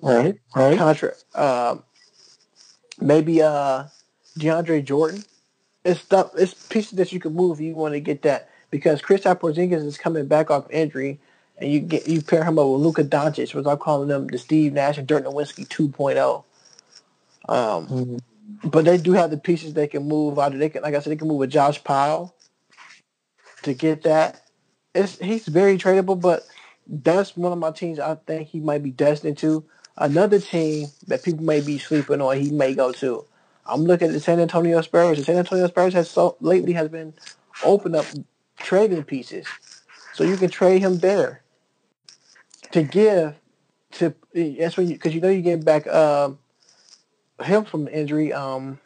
Right, 0.02 0.38
right. 0.56 0.76
contract. 0.76 1.24
Um, 1.36 1.84
maybe 3.00 3.42
uh, 3.42 3.84
DeAndre 4.38 4.84
Jordan. 4.84 5.24
It's 5.84 6.00
stuff. 6.00 6.32
It's 6.38 6.54
pieces 6.54 6.92
that 6.98 7.12
you 7.12 7.20
can 7.20 7.34
move 7.34 7.60
if 7.60 7.66
you 7.66 7.74
want 7.76 7.94
to 7.94 8.00
get 8.00 8.22
that 8.22 8.50
because 8.70 9.02
Kristaps 9.02 9.40
Porzingis 9.40 9.84
is 9.86 9.98
coming 9.98 10.26
back 10.28 10.50
off 10.50 10.70
injury, 10.70 11.20
and 11.58 11.72
you 11.72 11.80
get 11.80 12.08
you 12.08 12.22
pair 12.22 12.44
him 12.44 12.58
up 12.58 12.68
with 12.68 12.82
Luka 12.82 13.04
Doncic, 13.04 13.54
which 13.54 13.66
I'm 13.66 13.78
calling 13.78 14.08
them 14.08 14.28
the 14.28 14.38
Steve 14.38 14.74
Nash 14.74 14.98
and 14.98 15.08
Dirk 15.08 15.24
Nowitzki 15.24 15.68
2.0. 15.68 16.44
Um, 17.48 17.88
Mhm. 17.88 18.20
but 18.64 18.84
they 18.86 18.98
do 18.98 19.12
have 19.12 19.30
the 19.30 19.38
pieces 19.38 19.74
they 19.74 19.88
can 19.88 20.08
move 20.08 20.38
out. 20.38 20.54
of 20.54 20.60
They 20.60 20.70
can, 20.70 20.82
like 20.82 20.94
I 20.94 21.00
said, 21.00 21.10
they 21.12 21.16
can 21.16 21.28
move 21.28 21.38
with 21.38 21.50
Josh 21.50 21.82
Powell 21.84 22.34
to 23.64 23.74
get 23.74 24.02
that. 24.04 24.42
It's 24.94 25.18
he's 25.18 25.46
very 25.48 25.78
tradable, 25.78 26.20
but 26.20 26.46
that's 26.88 27.36
one 27.36 27.52
of 27.52 27.58
my 27.58 27.72
teams 27.72 27.98
I 28.00 28.16
think 28.16 28.48
he 28.48 28.60
might 28.60 28.82
be 28.82 28.90
destined 28.92 29.38
to. 29.38 29.64
Another 29.98 30.40
team 30.40 30.88
that 31.08 31.22
people 31.24 31.44
may 31.44 31.60
be 31.60 31.78
sleeping 31.78 32.20
on, 32.20 32.38
he 32.38 32.50
may 32.50 32.74
go 32.74 32.92
to. 32.92 33.24
I'm 33.66 33.84
looking 33.84 34.08
at 34.08 34.14
the 34.14 34.20
San 34.20 34.40
Antonio 34.40 34.80
Spurs. 34.82 35.18
The 35.18 35.24
San 35.24 35.36
Antonio 35.36 35.66
Spurs 35.66 35.94
has 35.94 36.10
so 36.10 36.36
lately 36.40 36.72
has 36.74 36.88
been 36.88 37.14
open 37.64 37.94
up 37.94 38.04
trading 38.58 39.04
pieces, 39.04 39.46
so 40.12 40.24
you 40.24 40.36
can 40.36 40.50
trade 40.50 40.80
him 40.80 40.98
there 40.98 41.42
to 42.72 42.82
give 42.82 43.34
to. 43.92 44.14
That's 44.34 44.76
when 44.76 44.88
because 44.88 45.14
you, 45.14 45.20
know 45.20 45.30
you 45.30 45.42
get 45.42 45.64
back 45.64 45.86
um, 45.86 46.38
him 47.42 47.64
from 47.64 47.88
injury. 47.88 48.32
Um, 48.32 48.78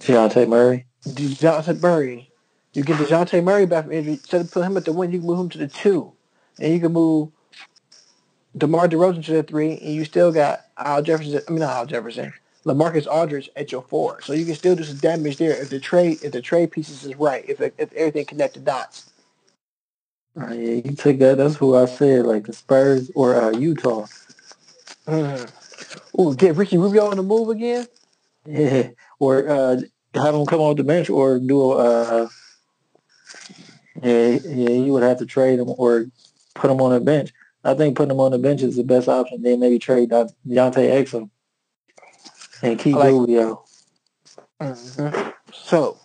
Deontay 0.00 0.48
Murray. 0.48 0.86
Dejounte 1.06 1.80
Murray. 1.80 2.30
You 2.74 2.82
get 2.84 2.98
Dejounte 2.98 3.42
Murray 3.42 3.66
back 3.66 3.84
from 3.84 3.92
injury. 3.92 4.14
Instead 4.14 4.42
of 4.42 4.50
put 4.50 4.64
him 4.64 4.76
at 4.76 4.84
the 4.84 4.92
one, 4.92 5.10
you 5.12 5.18
can 5.18 5.26
move 5.26 5.40
him 5.40 5.48
to 5.50 5.58
the 5.58 5.68
two, 5.68 6.12
and 6.60 6.72
you 6.72 6.80
can 6.80 6.92
move 6.92 7.30
DeMar 8.56 8.88
DeRozan 8.88 9.24
to 9.24 9.32
the 9.32 9.42
three, 9.42 9.78
and 9.78 9.94
you 9.94 10.04
still 10.04 10.32
got 10.32 10.60
Al 10.76 11.02
Jefferson. 11.02 11.40
I 11.48 11.50
mean, 11.50 11.60
not 11.60 11.76
Al 11.76 11.86
Jefferson. 11.86 12.32
Lamarcus 12.68 13.06
Aldridge 13.06 13.50
at 13.56 13.72
your 13.72 13.82
four, 13.82 14.20
so 14.20 14.32
you 14.32 14.44
can 14.44 14.54
still 14.54 14.76
do 14.76 14.84
some 14.84 14.98
damage 14.98 15.38
there 15.38 15.60
if 15.60 15.70
the 15.70 15.80
trade 15.80 16.18
if 16.22 16.32
the 16.32 16.42
trade 16.42 16.70
pieces 16.70 17.04
is 17.04 17.16
right, 17.16 17.44
if 17.48 17.60
if 17.60 17.92
everything 17.92 18.26
connected 18.26 18.64
dots. 18.64 19.10
Uh, 20.40 20.52
yeah, 20.52 20.74
you 20.84 20.94
took 20.94 21.18
that. 21.18 21.38
That's 21.38 21.56
who 21.56 21.76
I 21.76 21.86
said, 21.86 22.26
like 22.26 22.46
the 22.46 22.52
Spurs 22.52 23.10
or 23.14 23.34
uh, 23.34 23.50
Utah. 23.50 24.06
Ooh, 25.08 26.34
get 26.36 26.56
Ricky 26.56 26.78
Rubio 26.78 27.06
on 27.06 27.16
the 27.16 27.22
move 27.22 27.48
again. 27.48 27.86
Yeah, 28.46 28.90
or 29.18 29.48
uh, 29.48 29.80
have 30.14 30.34
him 30.34 30.46
come 30.46 30.60
off 30.60 30.76
the 30.76 30.84
bench, 30.84 31.10
or 31.10 31.38
do 31.38 31.72
a. 31.72 31.76
Uh, 31.76 32.28
yeah, 34.02 34.38
yeah, 34.44 34.70
you 34.70 34.92
would 34.92 35.02
have 35.02 35.18
to 35.18 35.26
trade 35.26 35.58
him 35.58 35.68
or 35.76 36.06
put 36.54 36.70
him 36.70 36.80
on 36.80 36.92
the 36.92 37.00
bench. 37.00 37.32
I 37.64 37.74
think 37.74 37.96
putting 37.96 38.12
him 38.12 38.20
on 38.20 38.30
the 38.30 38.38
bench 38.38 38.62
is 38.62 38.76
the 38.76 38.84
best 38.84 39.08
option. 39.08 39.42
Then 39.42 39.60
maybe 39.60 39.78
trade 39.78 40.10
De- 40.10 40.30
Deontay 40.46 40.90
Exum 40.90 41.30
and 42.62 42.78
keep 42.78 42.94
I 42.94 42.98
like- 42.98 43.12
Rubio. 43.12 43.64
Mhm. 44.60 45.32
So 45.52 45.96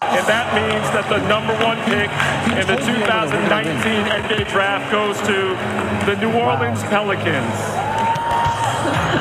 And 0.00 0.26
that 0.28 0.54
means 0.54 0.86
that 0.94 1.08
the 1.10 1.18
number 1.26 1.54
one 1.64 1.76
pick 1.90 2.06
in 2.54 2.66
the 2.70 2.76
2019 2.86 4.06
NBA 4.06 4.44
draft 4.48 4.92
goes 4.92 5.18
to 5.26 5.56
the 6.06 6.14
New 6.22 6.32
Orleans 6.38 6.82
Pelicans. 6.84 7.58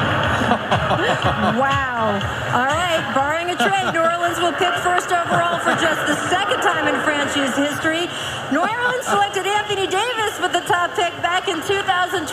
Wow. 1.57 2.19
All 2.53 2.65
right. 2.65 3.01
Barring 3.13 3.49
a 3.49 3.55
trade, 3.57 3.93
New 3.93 4.01
Orleans 4.01 4.39
will 4.39 4.53
pick 4.53 4.73
first 4.85 5.11
overall 5.11 5.59
for 5.59 5.73
just 5.81 5.99
the 6.07 6.15
second 6.29 6.61
time 6.61 6.87
in 6.87 6.95
franchise 7.03 7.55
history. 7.55 8.07
New 8.51 8.61
Orleans 8.63 9.05
selected 9.05 9.45
Anthony 9.45 9.87
Davis 9.87 10.39
with 10.39 10.53
the 10.53 10.61
top 10.61 10.95
pick 10.95 11.11
back 11.21 11.47
in 11.47 11.61
2012. 11.61 12.27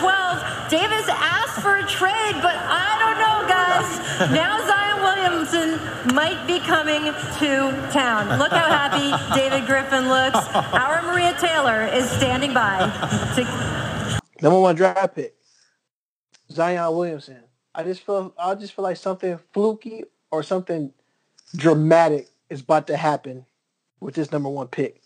Davis 0.70 1.06
asked 1.08 1.60
for 1.60 1.76
a 1.76 1.86
trade, 1.86 2.36
but 2.42 2.54
I 2.56 2.62
don't 2.62 2.68
know, 2.68 2.72
guys. 2.78 2.93
Now 4.20 4.64
Zion 4.66 5.02
Williamson 5.02 6.14
might 6.14 6.46
be 6.46 6.60
coming 6.60 7.04
to 7.04 7.88
town. 7.92 8.38
Look 8.38 8.50
how 8.50 8.68
happy 8.68 9.10
David 9.40 9.66
Griffin 9.66 10.08
looks. 10.08 10.38
Our 10.54 11.02
Maria 11.02 11.36
Taylor 11.40 11.84
is 11.86 12.08
standing 12.10 12.54
by 12.54 12.78
to 13.34 14.20
number 14.40 14.60
one 14.60 14.76
draft 14.76 15.16
pick, 15.16 15.34
Zion 16.50 16.94
Williamson. 16.96 17.42
I 17.74 17.82
just 17.82 18.02
feel 18.02 18.32
I 18.38 18.54
just 18.54 18.72
feel 18.74 18.84
like 18.84 18.96
something 18.96 19.38
fluky 19.52 20.04
or 20.30 20.42
something 20.42 20.92
dramatic 21.56 22.28
is 22.48 22.60
about 22.60 22.86
to 22.88 22.96
happen 22.96 23.46
with 24.00 24.14
this 24.14 24.30
number 24.30 24.48
one 24.48 24.68
pick. 24.68 25.00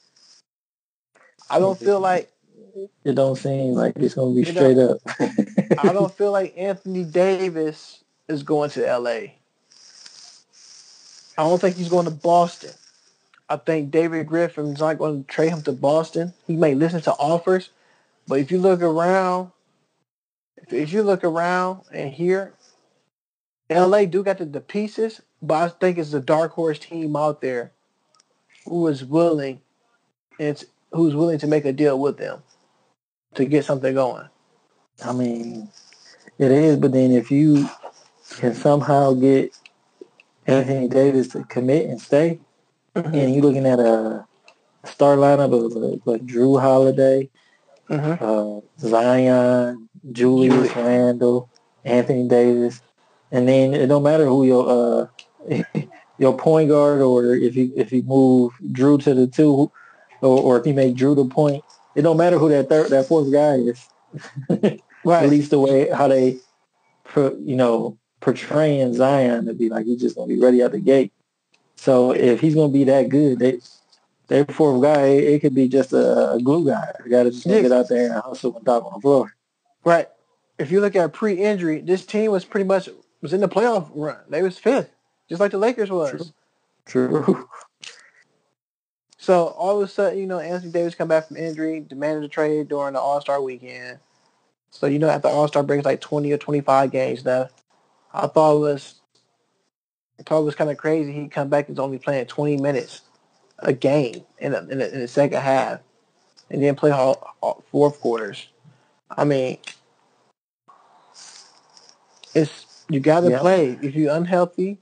I 1.49 1.59
don't 1.59 1.79
feel 1.79 2.01
like 2.01 2.31
It 3.05 3.15
don't 3.15 3.37
seem 3.37 3.73
like 3.73 3.97
it's 3.97 4.15
gonna 4.15 4.35
be 4.35 4.43
It 4.43 4.49
straight 4.49 4.79
up. 4.79 4.99
I 5.79 5.93
don't 5.95 6.13
feel 6.13 6.31
like 6.33 6.55
Anthony 6.59 7.05
Davis 7.05 8.05
is 8.29 8.43
going 8.43 8.71
to 8.71 8.99
LA. 8.99 9.11
I 11.39 11.45
don't 11.45 11.61
think 11.61 11.77
he's 11.77 11.89
going 11.89 12.05
to 12.05 12.11
Boston. 12.11 12.73
I 13.49 13.57
think 13.57 13.91
David 13.91 14.27
Griffin's 14.27 14.81
not 14.81 14.99
going 14.99 15.25
to 15.25 15.29
trade 15.31 15.51
him 15.51 15.63
to 15.63 15.73
Boston. 15.73 16.35
He 16.47 16.57
may 16.57 16.75
listen 16.75 17.01
to 17.03 17.13
offers, 17.13 17.71
but 18.27 18.41
if 18.41 18.51
you 18.51 18.59
look 18.59 18.83
around, 18.83 19.53
if, 20.69 20.93
you 20.93 21.03
look 21.03 21.25
around 21.25 21.83
and 21.93 22.13
here, 22.13 22.53
LA 23.71 24.05
do 24.05 24.23
got 24.23 24.39
the, 24.39 24.45
the 24.45 24.61
pieces, 24.61 25.23
but 25.41 25.55
I 25.55 25.69
think 25.69 25.97
it's 25.97 26.11
the 26.11 26.21
dark 26.21 26.53
horse 26.53 26.79
team 26.79 27.17
out 27.17 27.41
there 27.41 27.73
who 28.67 28.87
is 28.89 29.05
willing, 29.05 29.63
and 30.39 30.63
who's 30.93 31.15
willing 31.15 31.39
to 31.39 31.47
make 31.47 31.65
a 31.65 31.73
deal 31.73 31.99
with 31.99 32.19
them 32.19 32.43
to 33.35 33.47
get 33.47 33.65
something 33.65 33.95
going. 33.95 34.29
I 35.03 35.13
mean, 35.13 35.71
it 36.39 36.51
is, 36.51 36.77
but 36.77 36.93
then 36.93 37.13
if 37.13 37.31
you 37.31 37.69
can 38.39 38.55
somehow 38.55 39.13
get 39.15 39.57
Anthony 40.47 40.89
Davis 40.89 41.29
to 41.29 41.45
commit 41.45 41.89
and 41.91 42.01
stay, 42.01 42.41
and 42.95 43.35
you're 43.35 43.43
looking 43.43 43.67
at 43.67 43.81
a 43.81 44.25
star 44.85 45.17
lineup 45.17 45.53
of 45.53 45.73
like, 45.73 46.01
like 46.05 46.27
Jrue 46.27 46.61
Holiday, 46.61 47.29
Mhm. 47.91 48.21
uh, 48.21 48.61
Zion, 48.79 49.89
Julius. 50.13 50.75
Randle, 50.77 51.51
Anthony 51.85 52.29
Davis, 52.29 52.81
and 53.33 53.49
then 53.49 53.75
it 53.75 53.87
don't 53.89 54.03
matter 54.03 54.27
who 54.27 54.45
your 54.47 54.69
uh, 54.69 55.07
your 56.19 56.37
point 56.37 56.69
guard 56.69 57.01
or 57.01 57.35
if 57.35 57.57
you 57.57 57.73
if 57.77 57.93
you 57.93 58.03
move 58.03 58.53
Jrue 58.73 59.03
to 59.03 59.15
the 59.15 59.27
two, 59.27 59.71
or, 60.23 60.43
or 60.43 60.61
if 60.61 60.67
you 60.67 60.75
make 60.75 60.95
Jrue 60.95 61.17
the 61.17 61.25
point, 61.25 61.65
it 61.95 62.03
don't 62.03 62.17
matter 62.17 62.39
who 62.39 62.49
that 62.51 62.69
third 62.69 62.91
that 62.91 63.07
fourth 63.07 63.33
guy 63.33 63.55
is. 63.57 63.89
Right. 65.05 65.25
At 65.25 65.31
least 65.31 65.51
the 65.51 65.61
way 65.61 65.89
how 65.89 66.09
they, 66.09 66.39
you 67.17 67.57
know, 67.57 67.97
portraying 68.21 68.95
Zion 68.95 69.47
to 69.47 69.55
be 69.55 69.69
like 69.69 69.87
he's 69.87 70.01
just 70.01 70.17
gonna 70.17 70.29
be 70.29 70.41
ready 70.41 70.63
out 70.63 70.73
the 70.73 70.81
gate. 70.81 71.13
So 71.77 72.13
if 72.13 72.41
he's 72.41 72.55
gonna 72.55 72.73
be 72.73 72.85
that 72.85 73.09
good, 73.09 73.39
they, 73.39 73.61
their 74.27 74.45
fourth 74.47 74.83
guy, 74.83 75.07
it, 75.07 75.25
it 75.25 75.41
could 75.41 75.55
be 75.55 75.69
just 75.69 75.93
a, 75.93 76.33
a 76.33 76.41
glue 76.41 76.67
guy, 76.67 76.93
a 77.05 77.09
guy 77.09 77.23
that's 77.23 77.37
just 77.37 77.47
Yeah. 77.47 77.63
get 77.63 77.73
out 77.73 77.89
there 77.89 78.13
and 78.13 78.23
hustle 78.23 78.57
and 78.57 78.65
dog 78.65 78.85
on 78.85 78.93
the 78.95 79.01
floor. 79.01 79.35
Right. 79.85 80.09
If 80.59 80.71
you 80.73 80.81
look 80.81 80.97
at 80.97 81.13
pre-injury, 81.13 81.81
this 81.81 82.05
team 82.05 82.33
was 82.33 82.45
pretty 82.45 82.67
much 82.67 82.89
was 83.21 83.33
in 83.33 83.41
the 83.41 83.49
playoff 83.49 83.89
run. 83.95 84.19
They 84.29 84.43
was 84.43 84.59
fifth, 84.59 84.91
just 85.29 85.41
like 85.41 85.53
the 85.53 85.59
Lakers 85.59 85.91
was. 85.91 86.33
True. 86.85 87.49
So 89.19 89.49
all 89.49 89.81
of 89.81 89.89
a 89.89 89.91
sudden, 89.91 90.19
you 90.19 90.27
know, 90.27 90.39
Anthony 90.39 90.73
Davis 90.73 90.95
come 90.95 91.09
back 91.09 91.29
from 91.29 91.37
injury, 91.37 91.81
demanded 91.81 92.25
a 92.25 92.29
trade 92.29 92.69
during 92.69 92.95
the 92.95 93.01
All 93.01 93.21
Star 93.21 93.43
weekend. 93.43 93.99
So 94.71 94.87
you 94.87 94.99
know, 94.99 95.09
after 95.09 95.29
All 95.29 95.49
Star 95.49 95.63
break, 95.63 95.79
it's 95.79 95.87
like 95.87 96.01
twenty 96.01 96.33
or 96.33 96.39
twenty-five 96.39 96.91
games 96.91 97.25
left. 97.25 97.63
I 98.15 98.27
thought 98.29 98.57
it 98.57 98.61
was, 98.61 98.97
I 100.21 100.25
thought 100.25 100.41
it 100.41 100.45
was 100.45 100.57
kind 100.57 100.71
of 100.71 100.79
crazy. 100.79 101.13
He 101.13 101.29
come 101.29 101.49
back 101.49 101.69
and 101.69 101.77
is 101.77 101.81
only 101.81 101.99
playing 101.99 102.27
twenty 102.27 102.57
minutes 102.59 103.03
a 103.61 103.73
game 103.73 104.25
in 104.39 104.53
the, 104.53 104.69
in 104.69 104.79
the, 104.79 104.95
in 104.95 105.01
the 105.01 105.09
second 105.09 105.41
half, 105.41 105.81
and 106.51 106.63
then 106.63 106.77
play 106.77 106.91
all, 106.93 107.35
all 107.41 107.65
fourth 107.71 108.01
quarters. 108.01 108.49
I 109.11 109.25
mean, 109.25 109.59
it's 112.35 112.85
you 112.91 113.01
got 113.01 113.23
to 113.23 113.31
Yeah. 113.31 113.41
play. 113.41 113.79
If 113.83 113.95
you're 113.95 114.15
unhealthy, 114.15 114.79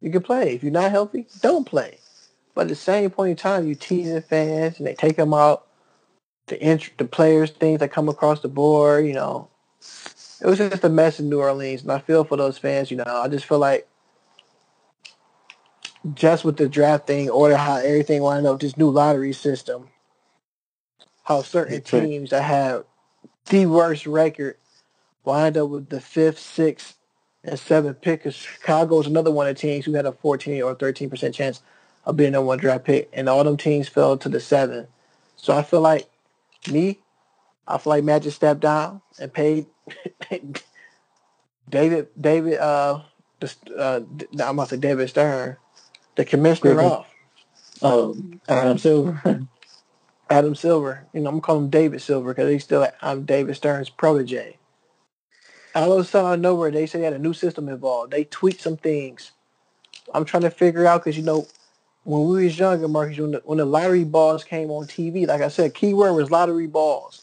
you 0.00 0.10
can 0.10 0.22
play. 0.22 0.54
If 0.54 0.62
you're 0.64 0.72
not 0.72 0.90
healthy, 0.92 1.26
don't 1.42 1.66
play. 1.66 1.98
But 2.54 2.62
at 2.62 2.68
the 2.68 2.74
same 2.76 3.10
point 3.10 3.32
in 3.32 3.36
time, 3.36 3.68
you 3.68 3.74
teasing 3.74 4.22
fans 4.22 4.78
and 4.78 4.86
they 4.86 4.94
take 4.94 5.16
them 5.16 5.34
out. 5.34 5.66
The 6.48 6.62
int- 6.62 6.98
the 6.98 7.06
players, 7.06 7.50
things 7.52 7.80
that 7.80 7.92
come 7.92 8.08
across 8.08 8.40
the 8.40 8.48
board, 8.48 9.06
you 9.06 9.14
know, 9.14 9.48
it 10.40 10.46
was 10.46 10.58
just 10.58 10.84
a 10.84 10.88
mess 10.88 11.20
in 11.20 11.28
New 11.28 11.40
Orleans, 11.40 11.82
and 11.82 11.92
I 11.92 11.98
feel 11.98 12.24
for 12.24 12.36
those 12.36 12.58
fans. 12.58 12.90
You 12.90 12.98
know, 12.98 13.04
I 13.06 13.28
just 13.28 13.46
feel 13.46 13.58
like 13.58 13.88
just 16.14 16.44
with 16.44 16.56
the 16.56 16.68
draft 16.68 17.06
thing, 17.06 17.28
order 17.30 17.56
how 17.56 17.76
everything 17.76 18.22
wound 18.22 18.46
up, 18.46 18.60
this 18.60 18.76
new 18.76 18.90
lottery 18.90 19.32
system, 19.32 19.88
how 21.24 21.42
certain 21.42 21.80
teams 21.82 22.30
that 22.30 22.42
have 22.42 22.84
the 23.46 23.66
worst 23.66 24.06
record 24.06 24.56
wind 25.24 25.56
up 25.56 25.68
with 25.68 25.88
the 25.88 26.00
fifth, 26.00 26.38
sixth, 26.38 26.96
and 27.44 27.58
seventh 27.58 28.00
pick. 28.00 28.22
'Cause 28.22 28.34
Chicago 28.34 29.00
is 29.00 29.06
another 29.06 29.30
one 29.30 29.48
of 29.48 29.56
the 29.56 29.60
teams 29.60 29.84
who 29.84 29.94
had 29.94 30.06
a 30.06 30.12
14 30.12 30.62
or 30.62 30.74
13 30.74 31.10
percent 31.10 31.34
chance 31.34 31.62
of 32.04 32.16
being 32.16 32.34
a 32.34 32.42
one 32.42 32.58
draft 32.58 32.84
pick, 32.84 33.08
and 33.12 33.28
all 33.28 33.42
them 33.44 33.56
teams 33.56 33.88
fell 33.88 34.16
to 34.18 34.28
the 34.28 34.40
seven. 34.40 34.86
So 35.36 35.56
I 35.56 35.62
feel 35.62 35.80
like 35.80 36.08
me, 36.70 37.00
I 37.66 37.78
feel 37.78 37.90
like 37.90 38.04
Magic 38.04 38.32
stepped 38.32 38.60
down 38.60 39.02
and 39.18 39.32
paid 39.32 39.66
David 41.68 42.08
David 42.20 42.58
uh, 42.58 43.02
the, 43.40 43.54
uh 43.76 44.00
I'm 44.42 44.58
about 44.58 44.70
to 44.70 44.76
say 44.76 44.80
David 44.80 45.08
Stern, 45.08 45.56
the 46.16 46.24
commissioner 46.24 46.74
Griffin. 46.74 46.90
off. 46.90 47.06
Um, 47.82 48.40
Adam 48.48 48.78
Silver. 48.78 49.46
Adam 50.30 50.54
Silver. 50.54 51.06
You 51.12 51.20
know, 51.20 51.28
I'm 51.28 51.34
gonna 51.36 51.42
call 51.42 51.58
him 51.58 51.70
David 51.70 52.00
Silver 52.00 52.32
because 52.32 52.50
he's 52.50 52.64
still 52.64 52.86
I'm 53.02 53.24
David 53.24 53.56
Stern's 53.56 53.90
protege. 53.90 54.58
All 55.74 55.92
of 55.92 56.00
a 56.00 56.04
sudden, 56.04 56.30
out 56.30 56.34
of 56.34 56.40
nowhere, 56.40 56.70
they 56.70 56.86
say 56.86 57.00
they 57.00 57.04
had 57.04 57.12
a 57.12 57.18
new 57.18 57.34
system 57.34 57.68
involved. 57.68 58.12
They 58.12 58.24
tweaked 58.24 58.62
some 58.62 58.78
things. 58.78 59.32
I'm 60.14 60.24
trying 60.24 60.44
to 60.44 60.50
figure 60.50 60.86
out 60.86 61.04
because 61.04 61.16
you 61.18 61.22
know, 61.22 61.46
when 62.04 62.26
we 62.28 62.44
was 62.44 62.58
younger, 62.58 62.88
Marcus, 62.88 63.18
when 63.18 63.32
the, 63.32 63.42
when 63.44 63.58
the 63.58 63.64
lottery 63.66 64.04
balls 64.04 64.42
came 64.42 64.70
on 64.70 64.86
TV, 64.86 65.26
like 65.26 65.42
I 65.42 65.48
said, 65.48 65.74
keyword 65.74 66.14
was 66.14 66.30
lottery 66.30 66.66
balls. 66.66 67.22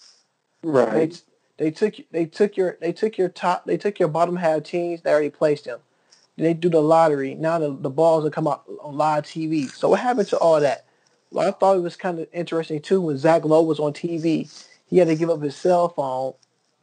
Right. 0.62 1.20
They 1.58 1.72
took 1.72 1.96
they 2.12 2.26
took 2.26 2.58
your 2.58 2.78
they 2.82 2.94
took 2.94 3.18
your 3.18 3.30
top 3.30 3.66
they 3.66 3.78
took 3.78 4.00
your 4.00 4.10
bottom 4.10 4.36
half 4.36 4.64
teams. 4.64 5.02
They 5.02 5.12
already 5.12 5.30
placed 5.30 5.66
them. 5.66 5.80
They 6.38 6.54
do 6.54 6.70
the 6.70 6.82
lottery. 6.82 7.36
Now 7.36 7.60
the, 7.60 7.76
the 7.76 7.90
balls 7.92 8.24
will 8.24 8.32
come 8.32 8.48
out 8.48 8.64
on 8.82 8.98
live 8.98 9.24
TV. 9.24 9.70
So 9.70 9.90
what 9.90 10.00
happened 10.00 10.28
to 10.30 10.38
all 10.38 10.60
that? 10.60 10.86
I 11.38 11.52
thought 11.52 11.78
it 11.78 11.82
was 11.82 11.96
kind 11.96 12.20
of 12.20 12.28
interesting 12.34 12.82
too 12.82 13.02
when 13.02 13.18
Zach 13.18 13.46
Lowe 13.46 13.62
was 13.64 13.80
on 13.80 13.94
TV. 13.94 14.52
He 14.88 14.98
had 14.98 15.08
to 15.08 15.16
give 15.16 15.30
up 15.30 15.42
his 15.42 15.56
cell 15.56 15.90
phone 15.90 16.34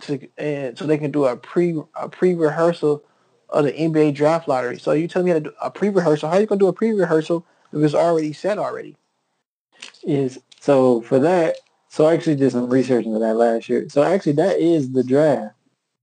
to 0.02 0.28
and 0.38 0.78
so 0.78 0.86
they 0.86 0.98
can 0.98 1.10
do 1.10 1.24
a 1.24 1.36
pre 1.36 1.80
a 1.94 2.08
pre 2.08 2.34
rehearsal 2.34 3.04
of 3.48 3.64
the 3.64 3.72
NBA 3.72 4.14
draft 4.14 4.46
lottery. 4.48 4.78
So 4.78 4.92
you 4.92 5.08
telling 5.08 5.26
me 5.26 5.32
how 5.32 5.38
to 5.38 5.44
do 5.44 5.52
a 5.60 5.70
pre 5.70 5.88
rehearsal? 5.88 6.28
How 6.28 6.36
are 6.36 6.40
you 6.40 6.46
gonna 6.46 6.60
do 6.60 6.68
a 6.68 6.72
pre 6.72 6.92
rehearsal 6.92 7.44
if 7.72 7.82
it's 7.82 7.94
already 7.94 8.32
set 8.32 8.58
already? 8.58 8.96
is 10.02 10.38
so 10.60 11.00
for 11.02 11.18
that. 11.18 11.56
So 11.90 12.06
I 12.06 12.14
actually 12.14 12.36
did 12.36 12.52
some 12.52 12.70
research 12.70 13.04
into 13.04 13.18
that 13.18 13.34
last 13.34 13.68
year. 13.68 13.88
So 13.88 14.04
actually, 14.04 14.34
that 14.34 14.58
is 14.60 14.92
the 14.92 15.02
draft. 15.02 15.56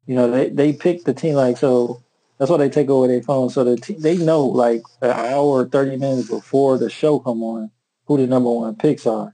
You 0.05 0.15
know, 0.15 0.29
they 0.29 0.49
they 0.49 0.73
pick 0.73 1.05
the 1.05 1.13
team 1.13 1.35
like 1.35 1.57
so. 1.57 2.03
That's 2.37 2.51
why 2.51 2.57
they 2.57 2.69
take 2.69 2.89
over 2.89 3.07
their 3.07 3.23
phone. 3.23 3.49
So 3.49 3.63
the 3.63 3.77
te- 3.77 3.93
they 3.93 4.17
know 4.17 4.45
like 4.45 4.83
an 5.01 5.11
hour 5.11 5.45
or 5.45 5.65
thirty 5.65 5.95
minutes 5.95 6.29
before 6.29 6.77
the 6.77 6.89
show 6.89 7.19
come 7.19 7.41
on 7.41 7.71
who 8.05 8.17
the 8.17 8.27
number 8.27 8.51
one 8.51 8.75
picks 8.75 9.07
are. 9.07 9.33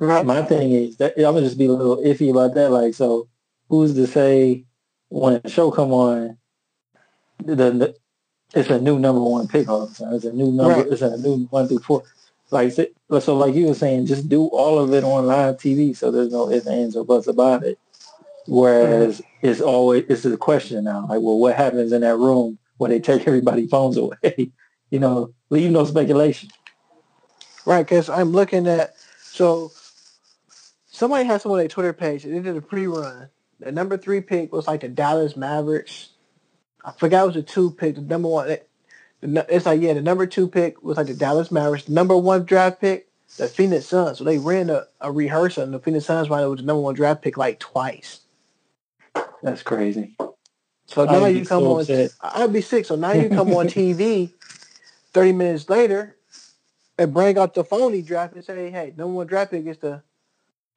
Right. 0.00 0.24
My 0.24 0.42
thing 0.42 0.72
is 0.72 0.96
that 0.96 1.12
I'm 1.18 1.34
gonna 1.34 1.42
just 1.42 1.58
be 1.58 1.66
a 1.66 1.72
little 1.72 1.98
iffy 1.98 2.30
about 2.30 2.54
that. 2.54 2.70
Like, 2.70 2.94
so 2.94 3.28
who's 3.68 3.94
to 3.94 4.06
say 4.06 4.64
when 5.10 5.40
the 5.44 5.50
show 5.50 5.70
come 5.70 5.92
on, 5.92 6.38
the, 7.44 7.54
the 7.54 7.94
it's 8.54 8.70
a 8.70 8.80
new 8.80 8.98
number 8.98 9.20
one 9.20 9.46
pick 9.46 9.68
all. 9.68 9.84
It's 9.84 10.24
a 10.24 10.32
new 10.32 10.52
number. 10.52 10.82
Right. 10.82 10.86
It's 10.86 11.02
a 11.02 11.18
new 11.18 11.46
one 11.50 11.68
through 11.68 11.80
four. 11.80 12.02
Like 12.52 12.72
so, 12.72 12.86
so, 13.18 13.36
like 13.36 13.54
you 13.54 13.66
were 13.66 13.74
saying, 13.74 14.06
just 14.06 14.28
do 14.28 14.44
all 14.44 14.78
of 14.78 14.92
it 14.92 15.04
on 15.04 15.26
live 15.26 15.56
TV, 15.56 15.96
so 15.96 16.10
there's 16.10 16.30
no 16.30 16.50
ifs, 16.50 16.66
ands, 16.66 16.96
or 16.96 17.04
buts 17.04 17.26
about 17.26 17.64
it. 17.64 17.78
Whereas 18.46 19.20
mm-hmm. 19.20 19.46
it's 19.46 19.60
always 19.62 20.04
it's 20.08 20.24
a 20.26 20.36
question 20.36 20.84
now. 20.84 21.00
Like, 21.00 21.22
well, 21.22 21.38
what 21.38 21.56
happens 21.56 21.92
in 21.92 22.02
that 22.02 22.16
room 22.16 22.58
when 22.76 22.90
they 22.90 23.00
take 23.00 23.22
everybody's 23.26 23.70
phones 23.70 23.96
away? 23.96 24.52
you 24.90 24.98
know, 24.98 25.32
leave 25.48 25.70
no 25.70 25.86
speculation. 25.86 26.50
Right, 27.64 27.82
because 27.82 28.10
I'm 28.10 28.32
looking 28.32 28.68
at 28.68 28.94
so 29.22 29.72
somebody 30.86 31.24
has 31.24 31.42
someone 31.42 31.58
on 31.58 31.62
their 31.62 31.68
Twitter 31.68 31.94
page. 31.94 32.24
They 32.24 32.38
did 32.38 32.56
a 32.56 32.60
pre-run. 32.60 33.30
The 33.60 33.72
number 33.72 33.96
three 33.96 34.20
pick 34.20 34.52
was 34.52 34.66
like 34.66 34.82
the 34.82 34.88
Dallas 34.88 35.36
Mavericks. 35.36 36.10
I 36.84 36.92
forgot 36.92 37.24
it 37.24 37.26
was 37.28 37.36
a 37.36 37.42
two 37.42 37.70
pick. 37.70 37.94
The 37.94 38.02
number 38.02 38.28
one, 38.28 38.58
it's 39.22 39.66
like 39.66 39.80
yeah, 39.80 39.94
the 39.94 40.02
number 40.02 40.26
two 40.26 40.48
pick 40.48 40.82
was 40.82 40.96
like 40.96 41.06
the 41.06 41.14
Dallas 41.14 41.50
Mavericks. 41.50 41.84
The 41.84 41.92
number 41.92 42.16
one 42.16 42.44
draft 42.44 42.80
pick, 42.80 43.08
the 43.36 43.46
Phoenix 43.46 43.86
Suns. 43.86 44.18
So 44.18 44.24
they 44.24 44.38
ran 44.38 44.68
a, 44.68 44.84
a 45.00 45.12
rehearsal, 45.12 45.62
and 45.62 45.72
the 45.72 45.78
Phoenix 45.78 46.06
Suns 46.06 46.28
ran 46.28 46.48
with 46.50 46.58
the 46.58 46.64
number 46.64 46.82
one 46.82 46.94
draft 46.94 47.22
pick 47.22 47.36
like 47.36 47.60
twice. 47.60 48.20
That's 49.42 49.62
crazy. 49.62 50.16
So 50.86 51.02
I'd 51.02 51.10
now 51.10 51.26
you 51.26 51.44
come 51.44 51.62
so 51.62 51.74
on. 51.74 51.80
upset. 51.80 52.10
I'd 52.20 52.52
be 52.52 52.60
sick. 52.60 52.84
So 52.84 52.96
now 52.96 53.12
you 53.12 53.28
come 53.28 53.52
on 53.54 53.66
TV, 53.68 54.32
thirty 55.12 55.32
minutes 55.32 55.68
later, 55.68 56.16
and 56.98 57.14
bring 57.14 57.38
out 57.38 57.54
the 57.54 57.64
phony 57.64 58.02
draft 58.02 58.34
and 58.34 58.44
say, 58.44 58.70
"Hey, 58.70 58.92
number 58.96 59.14
one 59.14 59.26
draft 59.26 59.52
pick 59.52 59.66
is 59.66 59.78
the 59.78 60.02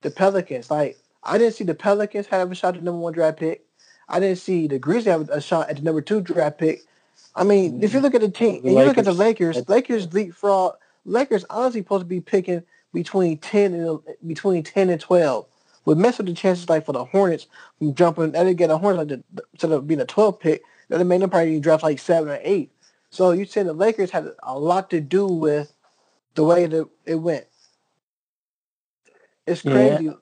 the 0.02 0.12
Pelicans." 0.12 0.70
Like 0.70 0.98
I 1.24 1.40
didn't 1.40 1.56
see 1.56 1.64
the 1.64 1.74
Pelicans 1.74 2.28
have 2.28 2.52
a 2.52 2.56
shot 2.56 2.76
at 2.76 2.82
the 2.82 2.86
number 2.86 3.02
one 3.02 3.14
draft 3.14 3.40
pick. 3.40 3.66
I 4.08 4.20
didn't 4.20 4.38
see 4.38 4.68
the 4.68 4.78
Grizzlies 4.78 5.06
have 5.06 5.30
a 5.30 5.42
shot 5.42 5.70
at 5.70 5.78
the 5.78 5.82
number 5.82 6.02
two 6.02 6.22
draft 6.22 6.60
pick. 6.60 6.84
I 7.36 7.44
mean, 7.44 7.84
if 7.84 7.94
you 7.94 8.00
look 8.00 8.16
at 8.16 8.22
the 8.22 8.30
team, 8.30 8.62
The 8.62 8.70
and 8.70 8.78
you 8.78 8.84
look 8.86 8.98
at 8.98 9.06
the 9.06 9.14
Lakers. 9.14 9.68
Lakers, 9.68 10.14
leapfrog. 10.14 10.76
Lakers 11.06 11.46
honestly 11.50 11.82
supposed 11.82 12.02
to 12.02 12.06
be 12.06 12.22
picking 12.22 12.64
between 12.94 13.38
ten 13.38 13.74
and 13.74 14.00
between 14.26 14.64
ten 14.64 14.90
and 14.90 15.00
twelve. 15.02 15.46
Would 15.86 15.98
mess 15.98 16.18
with 16.18 16.28
the 16.28 16.34
chances 16.34 16.68
like 16.68 16.86
for 16.86 16.94
the 16.94 17.06
Hornets 17.06 17.48
from 17.78 17.94
jumping. 17.94 18.32
They 18.32 18.44
didn't 18.44 18.58
get 18.58 18.72
a 18.72 18.78
Hornets 18.78 19.12
like 19.12 19.24
the, 19.36 19.44
instead 19.54 19.72
of 19.72 19.88
being 19.88 20.02
a 20.02 20.06
twelve 20.06 20.40
pick. 20.40 20.64
That 20.90 21.04
made 21.04 21.22
them 21.22 21.30
probably 21.30 21.60
draft 21.60 21.84
like 21.84 22.00
seven 22.00 22.30
or 22.30 22.40
eight. 22.42 22.72
So 23.10 23.32
you 23.32 23.46
said 23.46 23.66
the 23.68 23.74
Lakers 23.74 24.12
had 24.12 24.32
a 24.44 24.58
lot 24.58 24.90
to 24.92 25.02
do 25.02 25.28
with 25.28 25.74
the 26.36 26.44
way 26.44 26.66
that 26.66 26.90
it 27.06 27.16
went. 27.16 27.46
It's 29.48 29.64
Yeah. 29.64 29.72
crazy. 29.72 30.14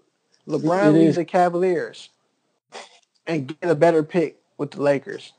LeBron 0.47 0.89
It 0.89 0.91
leaves 0.91 1.15
the 1.15 1.25
Cavaliers 1.25 2.09
and 3.25 3.47
get 3.47 3.69
a 3.69 3.75
better 3.75 4.03
pick 4.03 4.41
with 4.57 4.71
the 4.71 4.81
Lakers. 4.81 5.33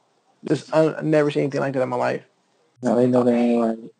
I, 0.73 0.95
I've 0.99 1.05
never 1.05 1.31
seen 1.31 1.45
anything 1.45 1.61
like 1.61 1.75
that 1.75 1.83
in 1.83 1.89
my 1.89 1.97
life. 1.97 2.25
No, 2.83 2.97
they 2.97 3.07
know 3.07 3.25
they 3.25 3.35
ain't 3.35 3.63
right. 3.63 3.91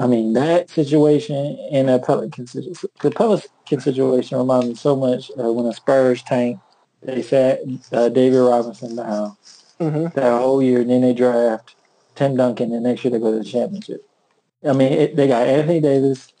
I 0.00 0.06
mean, 0.06 0.32
that 0.34 0.70
situation 0.70 1.58
and 1.72 1.88
that 1.88 2.04
Pelican 2.04 2.46
situation, 2.46 2.90
the 3.02 3.10
Pelican 3.10 3.80
situation 3.80 4.38
reminds 4.38 4.66
me 4.68 4.74
so 4.74 4.96
much 4.96 5.30
uh, 5.38 5.52
when 5.52 5.66
the 5.66 5.72
Spurs 5.72 6.22
tank, 6.22 6.58
they 7.02 7.22
sat 7.22 7.60
uh, 7.92 8.08
David 8.08 8.38
Robinson 8.40 8.96
down 8.96 9.36
hmm 9.78 10.06
that 10.14 10.38
whole 10.38 10.62
year, 10.62 10.80
and 10.80 10.90
then 10.90 11.02
they 11.02 11.14
draft 11.14 11.74
Tim 12.14 12.36
Duncan, 12.36 12.72
and 12.72 12.84
next 12.84 13.04
year 13.04 13.10
they 13.12 13.18
go 13.18 13.32
to 13.32 13.38
the 13.38 13.44
championship. 13.44 14.06
I 14.64 14.72
mean, 14.72 14.92
it, 14.92 15.16
they 15.16 15.28
got 15.28 15.46
Anthony 15.46 15.80
Davis. 15.80 16.32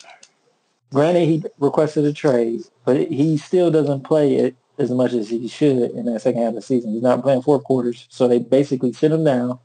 Granted, 0.92 1.26
he 1.26 1.44
requested 1.58 2.04
a 2.04 2.12
trade, 2.12 2.62
but 2.84 2.96
he 3.10 3.36
still 3.38 3.70
doesn't 3.70 4.02
play 4.04 4.36
it 4.36 4.56
as 4.82 4.90
much 4.90 5.12
as 5.12 5.30
he 5.30 5.48
should 5.48 5.90
in 5.92 6.06
that 6.06 6.20
second 6.20 6.42
half 6.42 6.50
of 6.50 6.54
the 6.56 6.62
season. 6.62 6.92
He's 6.92 7.02
not 7.02 7.22
playing 7.22 7.42
four 7.42 7.60
quarters, 7.60 8.06
so 8.10 8.28
they 8.28 8.38
basically 8.38 8.92
sit 8.92 9.12
him 9.12 9.24
down, 9.24 9.58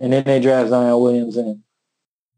and 0.00 0.12
then 0.12 0.24
they 0.24 0.40
draft 0.40 0.70
Zion 0.70 1.00
Williamson. 1.00 1.62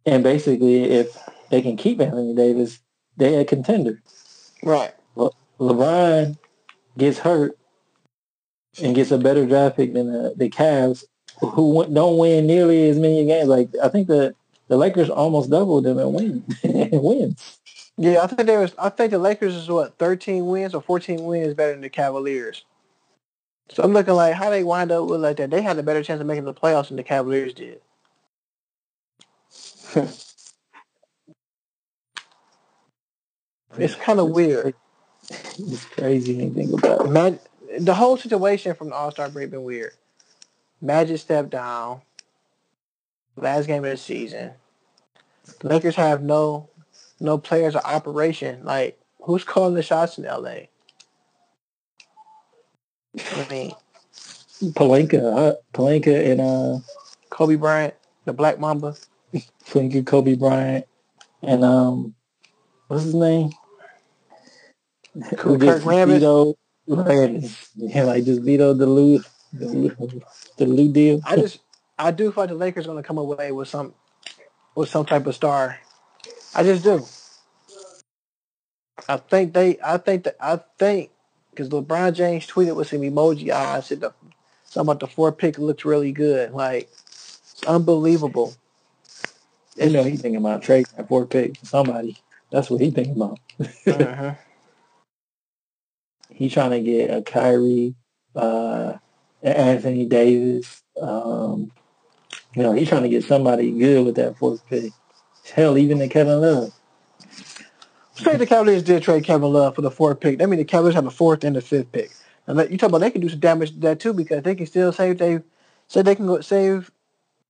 And 0.05 0.23
basically, 0.23 0.85
if 0.85 1.17
they 1.51 1.63
can 1.63 1.77
keep 1.77 2.01
Anthony 2.01 2.35
Davis, 2.35 2.81
they 3.17 3.37
a 3.37 3.45
contender. 3.45 4.03
Right. 4.63 4.93
Le- 5.17 5.31
LeBron 5.61 6.37
gets 6.99 7.19
hurt 7.19 7.57
and 8.83 8.95
gets 8.95 9.11
a 9.11 9.19
better 9.19 9.47
draft 9.47 9.77
pick 9.77 9.95
than 9.95 10.13
the, 10.13 10.35
the 10.37 10.51
Cavs, 10.51 11.05
who 11.41 11.87
don't 11.93 12.19
win 12.19 12.47
nearly 12.47 12.89
as 12.89 12.99
many 12.99 13.25
games. 13.25 13.49
Like 13.49 13.69
I 13.83 13.89
think 13.89 14.09
the 14.09 14.35
the 14.69 14.77
Lakers 14.77 15.11
almost 15.11 15.51
doubled 15.51 15.85
them 15.85 15.99
in 15.99 16.13
win 16.13 16.45
in 16.63 17.03
wins. 17.03 17.59
Yeah, 17.97 18.23
I 18.23 18.27
think 18.27 18.47
there 18.47 18.61
was. 18.61 18.75
I 18.79 18.89
think 18.89 19.13
the 19.13 19.19
Lakers 19.19 19.55
is 19.55 19.69
what 19.69 19.99
thirteen 19.99 20.47
wins 20.47 20.75
or 20.75 20.83
fourteen 20.83 21.25
wins 21.25 21.55
better 21.55 21.73
than 21.73 21.81
the 21.83 21.91
Cavaliers. 21.91 22.65
So 23.71 23.83
I'm 23.83 23.93
looking 23.93 24.15
like 24.15 24.35
how 24.35 24.51
they 24.51 24.65
wind 24.65 24.93
up 24.93 25.09
with 25.09 25.23
like 25.23 25.37
that. 25.39 25.51
They 25.51 25.63
had 25.63 25.79
a 25.79 25.83
better 25.83 26.03
chance 26.03 26.21
of 26.21 26.27
making 26.27 26.45
the 26.45 26.55
playoffs 26.55 26.89
than 26.89 26.97
the 26.97 27.05
Cavaliers 27.05 27.55
did. 27.55 27.81
It's 33.79 33.95
kind 33.97 34.21
of 34.21 34.31
weird. 34.31 34.75
It's 35.59 35.85
crazy 35.87 36.37
when 36.37 36.49
you 36.49 36.55
think 36.55 36.85
about 36.85 37.07
it. 37.07 37.11
Mag- 37.11 37.39
the 37.81 37.95
whole 37.95 38.17
situation 38.17 38.75
from 38.75 38.91
the 38.91 38.95
All 38.95 39.11
Star 39.11 39.29
break 39.31 39.51
been 39.51 39.65
weird. 39.65 39.93
Magic 40.81 41.19
stepped 41.19 41.51
down. 41.51 42.03
Last 43.37 43.67
game 43.67 43.85
of 43.85 43.91
the 43.91 43.97
season. 43.97 44.53
The 45.61 45.69
Lakers 45.69 45.97
have 45.97 46.23
no 46.23 46.69
no 47.21 47.39
players 47.39 47.75
or 47.75 47.87
operation. 47.87 48.65
Like 48.65 48.99
who's 49.23 49.45
calling 49.45 49.75
the 49.75 49.83
shots 49.83 50.19
in 50.19 50.25
LA? 50.25 50.69
I 53.17 53.47
mean, 53.51 53.73
Pelinka, 54.73 55.21
uh, 55.37 55.55
Pelinka, 55.73 56.33
and 56.33 56.41
uh, 56.41 56.79
Kobe 57.31 57.57
Bryant, 57.57 57.95
the 58.25 58.33
Black 58.33 58.59
Mamba. 58.59 58.97
Pelinka, 59.67 60.05
Kobe 60.05 60.35
Bryant, 60.35 60.87
and 61.43 61.65
um, 61.65 62.15
what's 62.89 63.05
his 63.05 63.15
name? 63.15 63.51
Kirk 65.37 65.61
vetoed 65.61 66.57
Rambis. 66.89 67.69
Yeah, 67.77 68.05
like 68.05 68.25
just 68.25 68.43
vetoed 68.43 68.79
the 68.79 68.87
Lou, 68.87 69.21
the 69.53 69.67
Lou, 69.67 70.23
the 70.59 70.67
Lou 70.67 70.93
deal. 70.93 71.21
I 71.25 71.37
just 71.37 71.61
I 71.99 72.11
do 72.11 72.33
feel 72.33 72.43
like 72.43 72.51
the 72.51 72.57
Lakers 72.57 72.87
are 72.87 72.89
gonna 72.89 73.03
come 73.03 73.19
away 73.19 73.53
with 73.53 73.69
some 73.69 73.95
with 74.75 74.89
some 74.89 75.07
type 75.07 75.27
of 75.27 75.35
star. 75.35 75.79
I 76.55 76.63
just 76.63 76.85
do. 76.85 77.05
I 79.09 79.17
think 79.17 79.53
they. 79.53 79.79
I 79.85 79.99
think 79.99 80.25
that. 80.25 80.37
I 80.41 80.61
think 80.79 81.11
because 81.51 81.69
LeBron 81.69 82.15
James 82.15 82.47
tweeted 82.47 82.77
with 82.77 82.89
some 82.89 83.01
emoji 83.01 83.51
eyes. 83.51 83.77
I 83.77 83.81
said 83.81 84.01
the 84.01 84.13
something 84.65 84.93
about 84.93 85.01
the 85.01 85.07
four 85.07 85.33
pick 85.33 85.59
looks 85.59 85.85
really 85.85 86.13
good. 86.13 86.53
Like 86.53 86.91
it's 87.07 87.63
unbelievable. 87.67 88.55
You 89.77 89.91
know, 89.91 90.05
he 90.05 90.17
thinking 90.17 90.37
about 90.37 90.63
trading 90.63 90.87
that 90.97 91.09
four 91.09 91.27
pick 91.27 91.59
for 91.59 91.67
somebody. 91.67 92.17
That's 92.51 92.71
what 92.71 92.81
he 92.81 92.91
thinking 92.91 93.17
about. 93.17 93.41
uh-huh. 93.87 94.35
He's 96.31 96.53
trying 96.53 96.71
to 96.71 96.81
get 96.81 97.11
a 97.11 97.23
Kyrie, 97.23 97.95
uh, 98.37 98.95
Anthony 99.43 100.07
Davis. 100.07 100.83
Um, 101.01 101.73
you 102.55 102.63
know, 102.63 102.73
he's 102.73 102.89
trying 102.89 103.03
to 103.03 103.09
get 103.09 103.25
somebody 103.25 103.73
good 103.73 104.05
with 104.05 104.15
that 104.17 104.39
fourth 104.39 104.65
pick. 104.69 104.93
Hell, 105.53 105.77
even 105.79 105.99
the 105.99 106.09
Kevin 106.09 106.41
Love. 106.41 106.73
Say 108.15 108.37
the 108.37 108.47
Cavaliers 108.47 108.83
did 108.83 109.03
trade 109.03 109.25
Kevin 109.25 109.53
Love 109.53 109.75
for 109.75 109.83
the 109.83 109.91
fourth 109.91 110.21
pick. 110.21 110.39
That 110.39 110.49
means 110.49 110.61
the 110.61 110.65
Cavaliers 110.65 110.95
have 110.95 111.07
a 111.07 111.11
fourth 111.11 111.45
and 111.45 111.57
a 111.57 111.61
fifth 111.61 111.91
pick. 111.93 112.13
And 112.47 112.59
you 112.71 112.79
talk 112.79 112.89
about 112.89 112.99
they 112.99 113.11
can 113.11 113.21
do 113.21 113.29
some 113.29 113.41
damage 113.41 113.73
to 113.73 113.79
that 113.81 114.01
too 114.01 114.13
because 114.13 114.43
they 114.43 114.55
can 114.55 114.67
still 114.67 114.93
save 114.93 115.19
they 115.19 115.41
say 115.89 116.03
they 116.03 116.15
can 116.15 116.27
go 116.27 116.41
save 116.41 116.91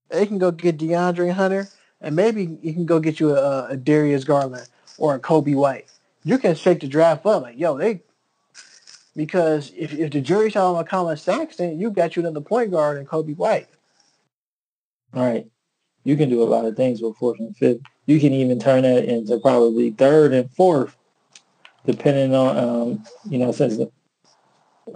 they 0.09 0.27
can 0.27 0.39
go 0.39 0.51
get 0.51 0.79
DeAndre 0.79 1.33
Hunter 1.33 1.69
and 2.01 2.15
maybe 2.15 2.59
you 2.63 2.73
can 2.73 2.87
go 2.87 3.01
get 3.01 3.21
you 3.21 3.37
a, 3.37 3.69
a 3.71 3.77
Darius 3.77 4.25
Garland 4.25 4.69
or 4.99 5.15
a 5.15 5.21
Coby 5.21 5.55
White. 5.55 5.87
You 6.23 6.39
can 6.39 6.55
shake 6.55 6.81
the 6.81 6.89
draft 6.89 7.27
up 7.27 7.43
like 7.43 7.59
yo 7.59 7.77
they 7.77 8.03
because 9.17 9.73
if 9.77 9.93
if 9.93 10.13
the 10.13 10.21
jury's 10.21 10.57
out 10.57 10.77
on 10.77 10.85
Collin 10.85 11.17
Sexton, 11.17 11.79
you 11.81 11.91
got 11.91 12.17
you 12.17 12.23
another 12.23 12.41
point 12.41 12.71
guard 12.71 12.99
and 12.99 13.09
Coby 13.09 13.37
White. 13.37 13.69
All 15.13 15.25
right. 15.25 15.47
You 16.05 16.17
can 16.17 16.29
do 16.29 16.43
a 16.43 16.45
lot 16.45 16.65
of 16.65 16.77
things 16.77 17.01
with 17.01 17.17
fourth 17.17 17.39
and 17.39 17.57
fifth. 17.57 17.81
You 18.07 18.21
can 18.21 18.33
even 18.33 18.59
turn 18.59 18.83
that 18.83 19.05
into 19.05 19.39
probably 19.39 19.91
third 19.91 20.33
and 20.33 20.51
fourth, 20.53 20.97
depending 21.87 22.35
on 22.35 22.57
um, 22.57 23.05
you 23.29 23.39
know, 23.39 23.53
since 23.53 23.77
the 23.77 23.91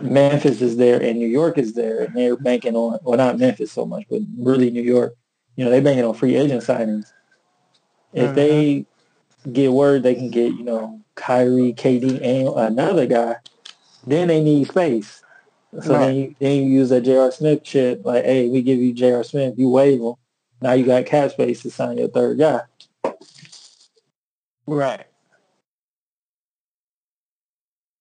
Memphis 0.00 0.60
is 0.60 0.76
there 0.76 1.02
and 1.02 1.18
New 1.18 1.26
York 1.26 1.56
is 1.56 1.74
there, 1.74 2.04
and 2.04 2.14
they're 2.14 2.36
banking 2.36 2.76
on 2.76 2.98
well, 3.02 3.16
not 3.16 3.38
Memphis 3.38 3.72
so 3.72 3.86
much, 3.86 4.04
but 4.10 4.20
really 4.36 4.70
New 4.70 4.82
York. 4.82 5.14
You 5.56 5.64
know, 5.64 5.70
they're 5.70 5.82
banking 5.82 6.04
on 6.04 6.14
free 6.14 6.36
agent 6.36 6.62
signings. 6.62 7.12
If 8.12 8.26
mm-hmm. 8.26 8.34
they 8.34 8.86
get 9.52 9.72
word 9.72 10.02
they 10.02 10.14
can 10.14 10.30
get, 10.30 10.52
you 10.52 10.64
know, 10.64 11.00
Kyrie, 11.14 11.72
KD, 11.72 12.22
and 12.22 12.48
another 12.48 13.06
guy, 13.06 13.36
then 14.06 14.28
they 14.28 14.42
need 14.42 14.68
space. 14.68 15.22
So 15.82 15.92
right. 15.92 15.98
then, 15.98 16.16
you, 16.16 16.34
then 16.38 16.56
you 16.56 16.62
use 16.64 16.88
that 16.90 17.02
J.R. 17.02 17.30
Smith 17.30 17.62
chip, 17.62 18.02
like, 18.04 18.24
hey, 18.24 18.48
we 18.48 18.62
give 18.62 18.78
you 18.78 18.92
J.R. 18.92 19.22
Smith, 19.22 19.54
you 19.58 19.68
waive 19.68 20.00
him. 20.00 20.14
Now 20.60 20.72
you 20.72 20.84
got 20.84 21.06
cap 21.06 21.30
space 21.30 21.62
to 21.62 21.70
sign 21.70 21.98
your 21.98 22.08
third 22.08 22.38
guy. 22.38 22.62
Right. 24.66 25.06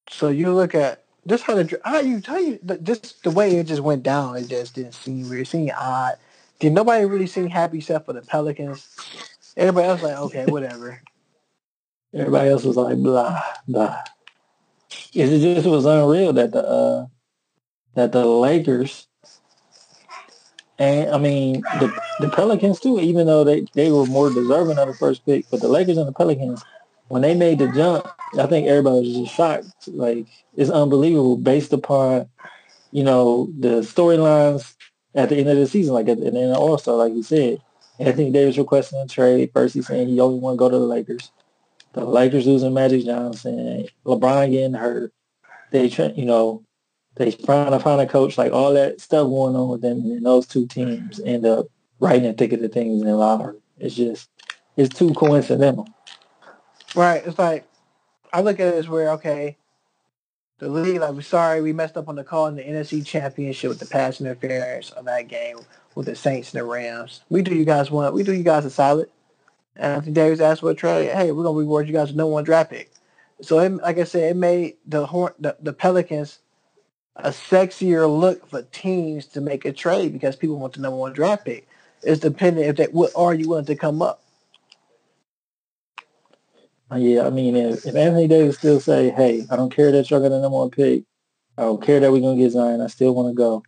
So 0.10 0.30
you 0.30 0.54
look 0.54 0.74
at 0.74 1.04
just 1.28 1.44
how 1.44 1.56
the 1.56 1.80
how 1.84 2.00
you 2.00 2.22
tell 2.22 2.42
you 2.42 2.60
just 2.82 3.24
the 3.24 3.32
way 3.32 3.56
it 3.58 3.68
just 3.68 3.82
went 3.82 4.04
down. 4.04 4.38
It 4.38 4.48
just 4.48 4.76
didn't 4.76 4.94
seem 4.94 5.30
weird. 5.30 5.42
It 5.42 5.48
seemed 5.48 5.72
odd. 5.78 6.16
Did 6.60 6.74
nobody 6.74 7.06
really 7.06 7.28
seem 7.28 7.50
happy 7.50 7.78
except 7.78 8.06
for 8.06 8.14
the 8.14 8.22
Pelicans? 8.22 8.88
Everybody 9.56 9.88
else 9.88 10.02
like 10.02 10.18
okay, 10.18 10.46
whatever. 10.46 11.02
Everybody 12.14 12.50
else 12.50 12.64
was 12.64 12.78
like 12.78 12.98
blah 12.98 13.40
blah. 13.68 14.02
Is 15.14 15.32
it 15.32 15.56
just 15.56 15.68
was 15.68 15.86
unreal 15.86 16.34
that 16.34 16.52
the 16.52 16.68
uh, 16.68 17.06
that 17.94 18.12
the 18.12 18.26
Lakers 18.26 19.08
and 20.80 21.10
I 21.10 21.18
mean 21.18 21.62
the 21.80 21.94
the 22.20 22.30
Pelicans 22.30 22.80
too, 22.80 23.00
even 23.00 23.28
though 23.28 23.44
they, 23.44 23.66
they 23.74 23.92
were 23.92 24.06
more 24.06 24.30
deserving 24.30 24.78
of 24.78 24.88
the 24.88 24.94
first 24.94 25.26
pick, 25.26 25.46
but 25.50 25.62
the 25.62 25.68
Lakers 25.68 25.98
and 25.98 26.08
the 26.08 26.14
Pelicans, 26.14 26.64
when 27.08 27.22
they 27.22 27.34
made 27.34 27.60
the 27.60 27.68
jump, 27.72 28.08
I 28.40 28.46
think 28.48 28.68
everybody 28.68 29.00
was 29.00 29.18
just 29.18 29.36
shocked. 29.36 29.88
Like 29.88 30.28
it's 30.56 30.70
unbelievable 30.70 31.38
based 31.38 31.74
upon, 31.74 32.30
you 32.92 33.04
know, 33.04 33.52
the 33.58 33.82
storylines 33.82 34.76
at 35.16 35.30
the 35.30 35.38
end 35.38 35.50
of 35.50 35.58
the 35.58 35.68
season, 35.68 35.94
like 35.94 36.08
at 36.08 36.20
the 36.20 36.28
end 36.28 36.38
of 36.38 36.58
All 36.58 36.78
Star, 36.78 36.96
like 36.96 37.14
you 37.14 37.24
said. 37.24 37.62
Anthony 38.00 38.32
Davis 38.32 38.60
requesting 38.60 39.00
a 39.00 39.08
trade. 39.08 39.50
First 39.54 39.74
he's 39.74 39.88
saying 39.88 40.08
he 40.08 40.20
only 40.20 40.40
want 40.40 40.54
to 40.54 40.60
go 40.60 40.70
to 40.70 40.78
the 40.78 40.86
Lakers. 40.86 41.32
The 41.94 42.06
Lakers 42.06 42.46
losing 42.46 42.76
Magic 42.76 43.04
Johnson, 43.04 43.88
LeBron 44.06 44.52
getting 44.52 44.76
hurt. 44.76 45.12
They, 45.72 45.88
you 45.88 46.26
know, 46.26 46.64
they 47.18 47.32
trying 47.32 47.72
to 47.72 47.80
find 47.80 48.02
a 48.02 48.08
coach, 48.08 48.38
like 48.38 48.52
all 48.52 48.74
that 48.74 49.02
stuff 49.02 49.28
going 49.28 49.56
on 49.56 49.70
with 49.70 49.82
them, 49.82 50.00
and 50.00 50.26
those 50.26 50.48
two 50.48 50.66
teams 50.68 51.20
end 51.20 51.46
up 51.46 51.68
right 52.00 52.18
in 52.18 52.24
the 52.24 52.34
thick 52.34 52.54
of 52.54 52.62
the 52.62 52.70
things 52.70 53.02
in 53.02 53.10
lottery. 53.10 53.58
It's 53.80 53.96
just, 53.96 54.30
it's 54.76 54.98
too 54.98 55.14
coincidental. 55.14 55.88
Right. 56.96 57.26
It's 57.26 57.40
like, 57.40 57.68
I 58.34 58.42
look 58.42 58.60
at 58.60 58.74
it 58.74 58.76
as 58.76 58.90
where, 58.90 59.12
okay, 59.12 59.58
the 60.60 60.70
league, 60.70 61.00
like, 61.00 61.14
we're 61.14 61.22
sorry 61.22 61.62
we 61.62 61.74
messed 61.74 61.98
up 61.98 62.10
on 62.10 62.16
the 62.16 62.24
call 62.24 62.48
in 62.48 62.56
the 62.56 62.64
NFC 62.64 63.06
Championship 63.06 63.70
with 63.70 63.80
the 63.80 63.86
pass 63.86 64.20
interference 64.20 64.90
of 64.92 65.06
that 65.06 65.28
game 65.28 65.60
with 65.94 66.08
the 66.08 66.16
Saints 66.16 66.54
and 66.54 66.62
the 66.62 66.66
Rams. 66.66 67.22
We 67.30 67.42
do 67.42 67.54
you 67.54 67.66
guys 67.66 67.92
want 67.92 68.14
We 68.14 68.24
do 68.24 68.34
you 68.34 68.44
guys 68.44 68.66
a 68.66 68.70
solid. 68.70 69.10
And 69.76 69.94
Anthony 69.94 70.14
Davis 70.14 70.40
asked 70.40 70.62
for 70.62 70.72
a 70.72 70.76
trade. 70.76 71.12
Hey, 71.12 71.32
we're 71.32 71.44
gonna 71.44 71.60
reward 71.60 71.88
you 71.88 71.94
guys 71.94 72.08
with 72.08 72.18
no 72.18 72.28
one 72.28 72.44
draft 72.44 72.72
pick. 72.72 72.92
So, 73.42 73.60
it, 73.60 73.70
like 73.76 74.00
I 74.00 74.04
said, 74.04 74.32
it 74.32 74.36
made 74.36 74.78
the, 74.88 75.06
the 75.38 75.56
the 75.60 75.74
Pelicans 75.74 76.40
a 77.18 77.30
sexier 77.30 78.08
look 78.08 78.48
for 78.48 78.62
teams 78.62 79.26
to 79.28 79.42
make 79.42 79.66
a 79.66 79.74
trade 79.74 80.14
because 80.14 80.36
people 80.36 80.58
want 80.58 80.74
the 80.74 80.82
number 80.82 80.98
one 80.98 81.14
draft 81.14 81.46
pick. 81.46 81.68
It's 82.04 82.22
dependent 82.22 82.68
if 82.68 82.76
they 82.76 82.86
what 82.86 83.12
are 83.16 83.34
you 83.34 83.50
willing 83.50 83.66
to 83.66 83.76
come 83.76 84.02
up. 84.02 84.22
Uh, 86.92 86.98
yeah, 86.98 87.26
I 87.26 87.32
mean, 87.32 87.56
if, 87.56 87.86
if 87.86 87.96
Anthony 87.96 88.28
Davis 88.28 88.58
still 88.58 88.80
say, 88.80 89.10
"Hey, 89.10 89.46
I 89.50 89.56
don't 89.56 89.76
care 89.76 89.92
that 89.92 90.10
you're 90.10 90.20
going 90.20 90.32
to 90.32 90.40
number 90.40 90.58
one 90.58 90.70
pick. 90.70 91.04
I 91.58 91.64
don't 91.64 91.82
care 91.82 92.00
that 92.00 92.12
we're 92.12 92.22
going 92.22 92.38
to 92.38 92.44
get 92.44 92.52
Zion. 92.52 92.82
I 92.82 92.88
still 92.88 93.14
want 93.14 93.30
to 93.30 93.34
go." 93.34 93.64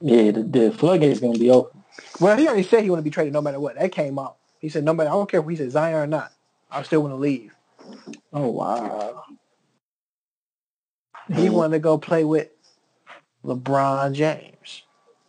Yeah, 0.00 0.32
the, 0.32 0.42
the 0.42 0.72
floodgate's 0.72 1.20
going 1.20 1.32
to 1.32 1.38
be 1.38 1.50
open. 1.50 1.82
Well, 2.20 2.36
he 2.36 2.46
already 2.46 2.64
said 2.64 2.82
he 2.82 2.90
want 2.90 2.98
to 2.98 3.04
be 3.04 3.10
traded 3.10 3.32
no 3.32 3.40
matter 3.40 3.60
what. 3.60 3.76
That 3.76 3.92
came 3.92 4.18
out. 4.18 4.36
He 4.60 4.68
said, 4.68 4.84
"No 4.84 4.92
matter, 4.92 5.08
I 5.08 5.12
don't 5.12 5.30
care 5.30 5.40
if 5.40 5.48
he 5.48 5.56
said 5.56 5.70
Zion 5.70 5.94
or 5.94 6.06
not. 6.06 6.32
I 6.70 6.82
still 6.82 7.00
want 7.00 7.12
to 7.12 7.16
leave." 7.16 7.54
Oh 8.32 8.48
wow. 8.48 9.22
He 11.34 11.48
wanted 11.48 11.76
to 11.76 11.78
go 11.80 11.98
play 11.98 12.24
with 12.24 12.48
LeBron 13.46 14.12
James. 14.12 14.82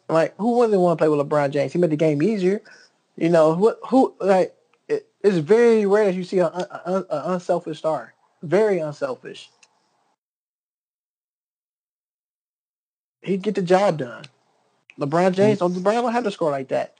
Like, 0.10 0.36
who 0.38 0.58
wouldn't 0.58 0.80
want 0.80 0.97
to 0.97 1.01
play 1.01 1.10
with 1.10 1.27
LeBron 1.27 1.51
James? 1.51 1.73
He 1.73 1.80
made 1.80 1.91
the 1.91 1.97
game 1.97 2.21
easier. 2.21 2.62
You 3.15 3.30
know, 3.30 3.56
who, 3.56 3.75
who 3.88 4.15
like, 4.19 4.56
it, 4.88 5.08
it's 5.21 5.38
very 5.38 5.86
rare 5.86 6.06
that 6.06 6.15
you 6.15 6.23
see 6.23 6.39
an 6.39 6.51
unselfish 7.10 7.80
star. 7.80 8.13
Very 8.43 8.80
unselfish. 8.80 9.49
He'd 13.21 13.41
get 13.41 13.56
the 13.56 13.62
job 13.62 13.97
done. 13.97 14.25
LeBron 14.99 15.34
James, 15.34 15.60
mm-hmm. 15.60 15.80
LeBron 15.80 16.01
don't 16.01 16.13
have 16.13 16.23
to 16.23 16.32
score 16.32 16.51
like 16.51 16.69
that. 16.69 16.95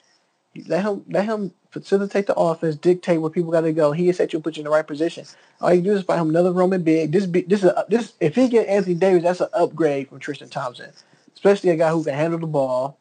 Let 0.68 0.84
him 0.84 1.06
let 1.10 1.26
him 1.26 1.54
facilitate 1.70 2.26
the 2.26 2.36
offense, 2.36 2.76
dictate 2.76 3.22
where 3.22 3.30
people 3.30 3.52
got 3.52 3.62
to 3.62 3.74
go. 3.74 3.92
He 3.92 4.12
set 4.12 4.34
you 4.34 4.38
and 4.38 4.44
put 4.44 4.58
you 4.58 4.62
in 4.62 4.66
the 4.66 4.72
right 4.72 4.86
position. 4.86 5.26
All 5.62 5.74
you 5.74 5.82
do 5.82 5.94
is 5.94 6.04
find 6.04 6.22
him 6.22 6.30
another 6.30 6.52
Roman 6.52 6.82
big. 6.82 7.12
This 7.12 7.26
be, 7.28 7.42
this 7.42 7.64
is 7.64 7.70
a, 7.70 7.86
this 7.90 8.14
if 8.20 8.36
he 8.36 8.48
get 8.48 8.68
Anthony 8.68 8.96
Davis, 8.96 9.24
that's 9.24 9.42
an 9.42 9.50
upgrade 9.54 10.10
from 10.10 10.20
Tristan 10.20 10.50
Thompson, 10.50 10.92
especially 11.38 11.70
a 11.70 11.76
guy 11.76 11.92
who 11.92 12.04
can 12.04 12.16
handle 12.16 12.40
the 12.40 12.48
ball, 12.48 13.00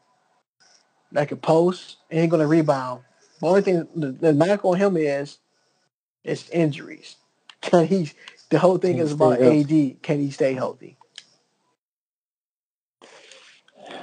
that 1.12 1.28
can 1.28 1.38
post, 1.38 1.96
and 2.10 2.20
he's 2.20 2.30
going 2.30 2.42
to 2.42 2.46
rebound. 2.46 3.02
The 3.40 3.46
only 3.46 3.62
thing 3.62 3.88
the, 3.96 4.12
the 4.12 4.32
knock 4.34 4.62
on 4.64 4.76
him 4.76 4.96
is 4.98 5.38
is 6.22 6.50
injuries. 6.50 7.16
Can 7.62 7.86
he? 7.86 8.10
The 8.50 8.58
whole 8.58 8.78
thing 8.78 8.98
is 8.98 9.12
about 9.12 9.40
AD. 9.40 10.02
Can 10.02 10.20
he 10.20 10.30
stay 10.30 10.54
healthy? 10.54 10.96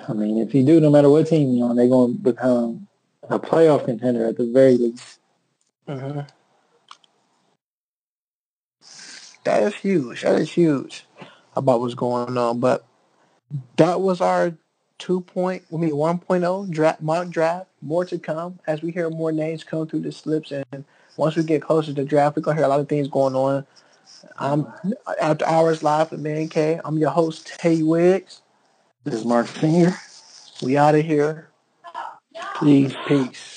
I 0.07 0.13
mean, 0.13 0.37
if 0.37 0.53
you 0.53 0.65
do, 0.65 0.79
no 0.79 0.89
matter 0.89 1.09
what 1.09 1.27
team 1.27 1.53
you're 1.53 1.69
on, 1.69 1.75
they're 1.75 1.87
going 1.87 2.13
to 2.15 2.19
become 2.19 2.87
a 3.29 3.39
playoff 3.39 3.85
contender 3.85 4.25
at 4.25 4.37
the 4.37 4.51
very 4.51 4.77
least. 4.77 5.19
Mm-hmm. 5.87 6.21
That 9.45 9.63
is 9.63 9.75
huge. 9.75 10.21
That 10.23 10.35
is 10.35 10.51
huge 10.51 11.05
about 11.55 11.79
what's 11.79 11.95
going 11.95 12.37
on. 12.37 12.59
But 12.59 12.85
that 13.77 14.01
was 14.01 14.21
our 14.21 14.57
2.0, 14.99 15.25
point, 15.25 15.63
I 15.73 15.77
mean 15.77 15.91
1.0 15.91 16.69
draft, 16.69 17.01
mock 17.01 17.29
draft. 17.29 17.67
More 17.81 18.05
to 18.05 18.17
come 18.17 18.59
as 18.65 18.81
we 18.81 18.91
hear 18.91 19.09
more 19.09 19.31
names 19.31 19.63
come 19.63 19.87
through 19.87 20.01
the 20.01 20.11
slips. 20.11 20.51
And 20.51 20.85
once 21.17 21.35
we 21.35 21.43
get 21.43 21.61
closer 21.61 21.93
to 21.93 22.05
draft, 22.05 22.37
we're 22.37 22.43
going 22.43 22.55
to 22.55 22.61
hear 22.61 22.65
a 22.65 22.69
lot 22.69 22.79
of 22.79 22.87
things 22.87 23.07
going 23.07 23.35
on. 23.35 23.65
I'm 24.37 24.71
after 25.21 25.45
hours 25.45 25.83
live 25.83 26.11
with 26.11 26.21
Man 26.21 26.47
K. 26.47 26.79
I'm 26.83 26.97
your 26.97 27.09
host, 27.09 27.47
Tay 27.59 27.83
Wiggs. 27.83 28.41
This 29.03 29.15
is 29.15 29.25
Mark 29.25 29.47
Singer. 29.47 29.93
We 30.61 30.77
out 30.77 30.95
of 30.95 31.05
here. 31.05 31.49
Please, 32.55 32.95
Peace. 33.05 33.52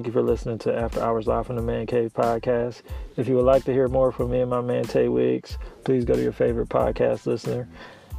Thank 0.00 0.06
you 0.06 0.12
for 0.14 0.22
listening 0.22 0.56
to 0.60 0.74
After 0.74 1.02
Hours 1.02 1.26
Live 1.26 1.46
from 1.46 1.56
the 1.56 1.62
Man 1.62 1.84
Cave 1.84 2.14
podcast. 2.14 2.80
If 3.18 3.28
you 3.28 3.36
would 3.36 3.44
like 3.44 3.64
to 3.64 3.72
hear 3.74 3.86
more 3.86 4.10
from 4.10 4.30
me 4.30 4.40
and 4.40 4.48
my 4.48 4.62
man 4.62 4.84
Tay 4.84 5.08
Wiggs, 5.08 5.58
please 5.84 6.06
go 6.06 6.14
to 6.14 6.22
your 6.22 6.32
favorite 6.32 6.70
podcast 6.70 7.26
listener 7.26 7.68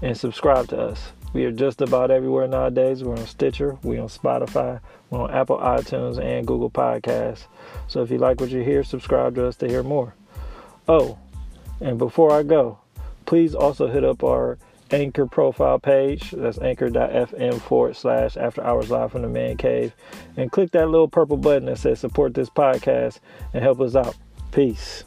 and 0.04 0.16
subscribe 0.16 0.68
to 0.68 0.80
us. 0.80 1.12
We 1.34 1.44
are 1.46 1.52
just 1.52 1.82
about 1.82 2.12
everywhere 2.12 2.48
nowadays. 2.48 3.04
We're 3.04 3.18
on 3.18 3.26
Stitcher, 3.26 3.80
we're 3.82 4.00
on 4.00 4.10
Spotify, 4.10 4.80
we're 5.10 5.22
on 5.22 5.32
Apple 5.32 5.58
iTunes, 5.58 6.24
and 6.24 6.46
Google 6.46 6.70
Podcasts. 6.70 7.48
So 7.88 8.04
if 8.04 8.12
you 8.12 8.20
like 8.20 8.40
what 8.40 8.52
you 8.52 8.62
hear, 8.62 8.84
subscribe 8.84 9.34
to 9.34 9.48
us 9.48 9.56
to 9.56 9.68
hear 9.68 9.82
more. 9.82 10.14
Oh, 10.88 11.18
and 11.80 11.98
before 11.98 12.32
I 12.32 12.44
go, 12.44 12.78
please 13.26 13.56
also 13.56 13.88
hit 13.88 14.04
up 14.04 14.24
our 14.24 14.60
Anchor 14.92 15.26
profile 15.26 15.80
page. 15.80 16.32
That's 16.32 16.60
anchor.fm 16.60 17.62
forward 17.62 17.96
slash 17.96 18.38
after 18.38 18.64
hours 18.64 18.90
live 18.90 19.12
from 19.12 19.22
the 19.22 19.30
man 19.30 19.58
cave. 19.58 19.94
And 20.38 20.52
click 20.52 20.72
that 20.72 20.90
little 20.90 21.08
purple 21.08 21.38
button 21.38 21.66
that 21.66 21.78
says 21.78 22.00
support 22.00 22.34
this 22.34 22.50
podcast 22.50 23.20
and 23.54 23.64
help 23.64 23.80
us 23.80 23.96
out. 23.96 24.16
Peace. 24.52 25.06